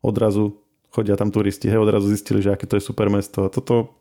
odrazu 0.00 0.56
chodia 0.90 1.12
tam 1.20 1.28
turisti, 1.28 1.68
hej, 1.68 1.76
odrazu 1.76 2.08
zistili, 2.08 2.40
že 2.40 2.56
aké 2.56 2.64
to 2.64 2.80
je 2.80 2.88
super 2.88 3.12
mesto. 3.12 3.44
A 3.44 3.52
toto, 3.52 3.92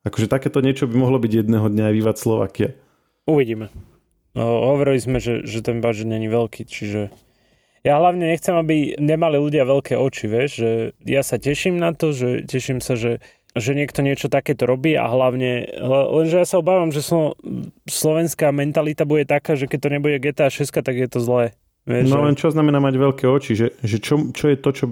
akože 0.00 0.32
takéto 0.32 0.64
niečo 0.64 0.88
by 0.88 0.96
mohlo 0.96 1.20
byť 1.20 1.44
jedného 1.44 1.68
dňa 1.68 1.92
aj 1.92 1.94
vývať 2.00 2.16
Slovakia. 2.16 2.68
Uvidíme. 3.26 3.70
No, 4.32 4.72
hovorili 4.72 4.98
sme, 4.98 5.18
že, 5.20 5.44
že 5.44 5.60
ten 5.60 5.84
budget 5.84 6.08
není 6.08 6.26
veľký, 6.26 6.64
čiže 6.64 7.12
ja 7.82 7.98
hlavne 7.98 8.30
nechcem, 8.30 8.54
aby 8.54 8.94
nemali 8.96 9.36
ľudia 9.42 9.66
veľké 9.66 9.98
oči, 9.98 10.24
vieš, 10.30 10.50
že 10.62 10.70
ja 11.02 11.26
sa 11.26 11.36
teším 11.36 11.82
na 11.82 11.90
to, 11.90 12.14
že 12.14 12.46
teším 12.46 12.78
sa, 12.78 12.94
že, 12.94 13.18
že 13.58 13.74
niekto 13.74 14.06
niečo 14.06 14.30
takéto 14.30 14.64
robí 14.64 14.94
a 14.94 15.10
hlavne, 15.10 15.66
lenže 15.82 16.40
ja 16.40 16.46
sa 16.46 16.62
obávam, 16.62 16.94
že 16.94 17.02
som, 17.02 17.34
slovenská 17.90 18.54
mentalita 18.54 19.02
bude 19.02 19.26
taká, 19.26 19.58
že 19.58 19.66
keď 19.66 19.78
to 19.82 19.92
nebude 19.92 20.16
GTA 20.22 20.48
6, 20.48 20.70
tak 20.70 20.94
je 20.94 21.08
to 21.10 21.18
zlé. 21.18 21.52
Vieš, 21.82 22.14
no 22.14 22.22
len 22.22 22.38
čo 22.38 22.54
znamená 22.54 22.78
mať 22.78 22.94
veľké 22.94 23.26
oči, 23.26 23.52
že, 23.58 23.68
že 23.82 23.98
čo, 23.98 24.30
čo 24.30 24.54
je 24.54 24.56
to, 24.56 24.70
čo 24.70 24.84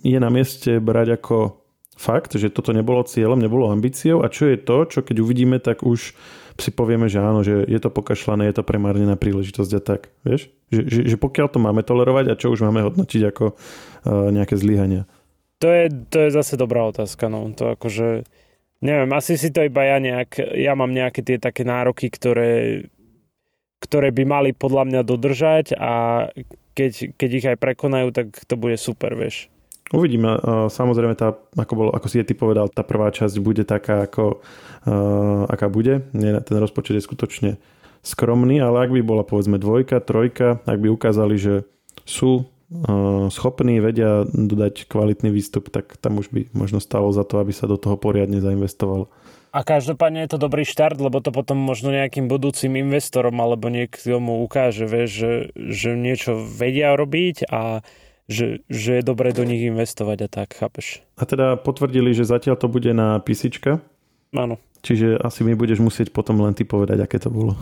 je 0.00 0.16
na 0.16 0.32
mieste 0.32 0.80
brať 0.80 1.20
ako 1.20 1.60
fakt, 2.00 2.32
že 2.40 2.48
toto 2.48 2.72
nebolo 2.72 3.04
cieľom, 3.04 3.36
nebolo 3.36 3.68
ambíciou 3.68 4.24
a 4.24 4.32
čo 4.32 4.48
je 4.48 4.56
to, 4.56 4.88
čo 4.88 5.04
keď 5.04 5.20
uvidíme, 5.20 5.60
tak 5.60 5.84
už 5.84 6.16
si 6.60 6.70
povieme, 6.70 7.08
že 7.08 7.18
áno, 7.18 7.40
že 7.40 7.64
je 7.64 7.80
to 7.80 7.88
pokašľané, 7.88 8.46
je 8.52 8.60
to 8.60 8.64
premárnená 8.64 9.16
príležitosť 9.16 9.72
a 9.76 9.80
tak. 9.80 10.12
Vieš? 10.22 10.52
Že, 10.70 10.80
že, 10.86 11.00
že 11.10 11.16
pokiaľ 11.16 11.46
to 11.50 11.58
máme 11.58 11.82
tolerovať 11.82 12.24
a 12.30 12.38
čo 12.38 12.52
už 12.52 12.62
máme 12.62 12.84
hodnotiť 12.86 13.22
ako 13.32 13.44
uh, 13.52 14.28
nejaké 14.30 14.54
zlyhania. 14.54 15.08
To 15.60 15.68
je, 15.68 15.92
to 16.08 16.16
je 16.24 16.30
zase 16.32 16.56
dobrá 16.56 16.88
otázka. 16.88 17.28
No. 17.28 17.48
To 17.56 17.76
akože, 17.76 18.24
neviem, 18.80 19.10
asi 19.12 19.36
si 19.36 19.52
to 19.52 19.64
iba 19.64 19.84
ja 19.84 19.98
nejak, 20.00 20.40
ja 20.56 20.72
mám 20.72 20.92
nejaké 20.92 21.20
tie 21.20 21.36
také 21.36 21.64
nároky, 21.64 22.08
ktoré, 22.08 22.84
ktoré 23.80 24.08
by 24.12 24.24
mali 24.24 24.50
podľa 24.52 24.88
mňa 24.88 25.00
dodržať 25.04 25.76
a 25.76 26.26
keď, 26.72 27.16
keď 27.18 27.30
ich 27.34 27.46
aj 27.50 27.58
prekonajú, 27.60 28.08
tak 28.14 28.32
to 28.46 28.54
bude 28.56 28.80
super, 28.80 29.12
vieš. 29.12 29.52
Uvidíme. 29.90 30.38
Samozrejme, 30.70 31.18
tá, 31.18 31.34
ako, 31.58 31.72
bol, 31.74 31.88
ako 31.90 32.06
si 32.06 32.22
je 32.22 32.30
ty 32.30 32.34
povedal, 32.38 32.70
tá 32.70 32.86
prvá 32.86 33.10
časť 33.10 33.42
bude 33.42 33.66
taká, 33.66 34.06
ako, 34.06 34.38
uh, 34.86 35.50
aká 35.50 35.66
bude. 35.66 36.06
Ten 36.14 36.56
rozpočet 36.62 37.02
je 37.02 37.06
skutočne 37.10 37.50
skromný, 38.06 38.62
ale 38.62 38.86
ak 38.86 38.90
by 38.94 39.02
bola 39.02 39.26
povedzme 39.26 39.58
dvojka, 39.58 39.98
trojka, 39.98 40.62
ak 40.62 40.78
by 40.78 40.88
ukázali, 40.94 41.34
že 41.34 41.54
sú 42.06 42.46
uh, 42.46 43.26
schopní, 43.34 43.82
vedia 43.82 44.22
dodať 44.30 44.86
kvalitný 44.86 45.34
výstup, 45.34 45.74
tak 45.74 45.98
tam 45.98 46.22
už 46.22 46.30
by 46.30 46.46
možno 46.54 46.78
stalo 46.78 47.10
za 47.10 47.26
to, 47.26 47.42
aby 47.42 47.50
sa 47.50 47.66
do 47.66 47.74
toho 47.74 47.98
poriadne 47.98 48.38
zainvestovalo. 48.38 49.10
A 49.50 49.66
každopádne 49.66 50.22
je 50.22 50.38
to 50.38 50.46
dobrý 50.46 50.62
štart, 50.62 51.02
lebo 51.02 51.18
to 51.18 51.34
potom 51.34 51.58
možno 51.58 51.90
nejakým 51.90 52.30
budúcim 52.30 52.70
investorom 52.78 53.34
alebo 53.42 53.66
niektomu 53.66 54.46
ukáže, 54.46 54.86
vieš, 54.86 55.10
že, 55.10 55.32
že 55.58 55.98
niečo 55.98 56.38
vedia 56.38 56.94
robiť 56.94 57.50
a 57.50 57.82
že, 58.30 58.62
že 58.70 59.02
je 59.02 59.02
dobré 59.02 59.34
do 59.34 59.42
nich 59.42 59.66
investovať 59.66 60.18
a 60.24 60.28
tak, 60.30 60.54
chápeš? 60.54 61.02
A 61.18 61.26
teda 61.26 61.58
potvrdili, 61.58 62.14
že 62.14 62.22
zatiaľ 62.22 62.54
to 62.54 62.70
bude 62.70 62.94
na 62.94 63.18
písička? 63.18 63.82
Áno. 64.30 64.62
Čiže 64.80 65.20
asi 65.20 65.44
mi 65.44 65.52
budeš 65.52 65.82
musieť 65.82 66.08
potom 66.08 66.40
len 66.40 66.56
ty 66.56 66.64
povedať, 66.64 67.04
aké 67.04 67.20
to 67.20 67.28
bolo. 67.28 67.58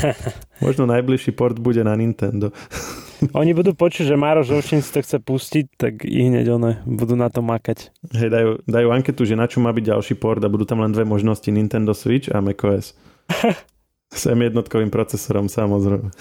Možno 0.64 0.86
najbližší 0.86 1.34
port 1.34 1.58
bude 1.58 1.82
na 1.82 1.96
Nintendo. 1.98 2.54
Oni 3.38 3.50
budú 3.54 3.74
počuť, 3.74 4.12
že 4.12 4.18
Mároš 4.18 4.54
Ovčin 4.54 4.82
si 4.82 4.90
to 4.94 5.02
chce 5.02 5.18
pustiť, 5.22 5.64
tak 5.78 6.02
i 6.02 6.26
hneď 6.26 6.46
one 6.58 6.82
budú 6.86 7.14
na 7.14 7.30
to 7.30 7.38
makať. 7.38 7.94
Hej, 8.14 8.30
dajú, 8.34 8.50
dajú 8.66 8.88
anketu, 8.90 9.22
že 9.22 9.38
na 9.38 9.46
čo 9.46 9.62
má 9.62 9.70
byť 9.70 9.94
ďalší 9.94 10.14
port 10.18 10.42
a 10.42 10.50
budú 10.50 10.66
tam 10.66 10.82
len 10.82 10.90
dve 10.90 11.06
možnosti, 11.06 11.46
Nintendo 11.46 11.94
Switch 11.94 12.26
a 12.30 12.42
macOS. 12.42 12.98
S 14.12 14.28
M1 14.28 14.52
procesorom, 14.92 15.48
samozrejme. 15.48 16.12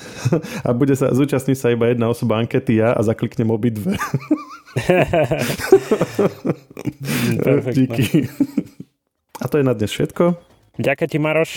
A 0.64 0.70
bude 0.72 0.96
sa, 0.96 1.12
zúčastní 1.12 1.60
sa 1.60 1.76
iba 1.76 1.92
jedna 1.92 2.08
osoba 2.08 2.40
ankety, 2.40 2.80
ja 2.80 2.96
a 2.96 3.04
zakliknem 3.04 3.52
obidve. 3.52 4.00
Díky. 7.76 8.32
A 9.44 9.46
to 9.52 9.60
je 9.60 9.66
na 9.68 9.76
dnes 9.76 9.92
všetko. 9.92 10.40
Ďakujem 10.80 11.10
ti, 11.12 11.20
Maroš. 11.20 11.52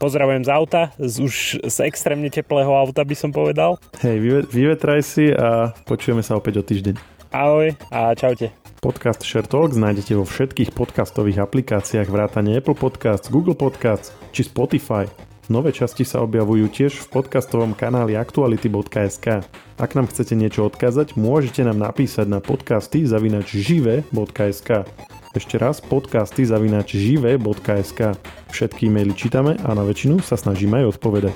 Pozdravujem 0.00 0.48
z 0.48 0.50
auta, 0.54 0.82
z 0.96 1.14
už 1.20 1.34
z 1.60 1.76
extrémne 1.84 2.32
teplého 2.32 2.72
auta 2.72 3.04
by 3.04 3.12
som 3.12 3.36
povedal. 3.36 3.76
Hej, 4.00 4.48
vyvetraj 4.48 5.04
si 5.04 5.28
a 5.28 5.76
počujeme 5.84 6.24
sa 6.24 6.40
opäť 6.40 6.56
o 6.56 6.64
týždeň. 6.64 6.96
Ahoj 7.36 7.76
a 7.92 8.16
čaute. 8.16 8.48
Podcast 8.80 9.20
Share 9.20 9.44
Talks 9.44 9.76
nájdete 9.76 10.16
vo 10.16 10.24
všetkých 10.24 10.72
podcastových 10.72 11.44
aplikáciách 11.44 12.08
vrátane 12.08 12.56
Apple 12.56 12.80
Podcasts, 12.80 13.28
Google 13.28 13.52
Podcasts 13.52 14.16
či 14.32 14.48
Spotify. 14.48 15.04
Nové 15.50 15.74
časti 15.74 16.06
sa 16.06 16.22
objavujú 16.22 16.70
tiež 16.70 16.94
v 16.94 17.06
podcastovom 17.10 17.74
kanáli 17.74 18.14
aktuality.sk. 18.14 19.42
Ak 19.82 19.90
nám 19.98 20.06
chcete 20.06 20.38
niečo 20.38 20.62
odkázať, 20.70 21.18
môžete 21.18 21.66
nám 21.66 21.74
napísať 21.74 22.30
na 22.30 22.38
podcasty 22.38 23.02
zavinač 23.02 23.58
žive.sk. 23.58 24.86
Ešte 25.34 25.58
raz 25.58 25.82
podcasty 25.82 26.46
zavinač 26.46 26.94
žive.sk. 26.94 28.14
Všetky 28.54 28.94
e-maily 28.94 29.10
čítame 29.18 29.58
a 29.66 29.74
na 29.74 29.82
väčšinu 29.82 30.22
sa 30.22 30.38
snažíme 30.38 30.86
aj 30.86 30.94
odpovedať. 30.94 31.34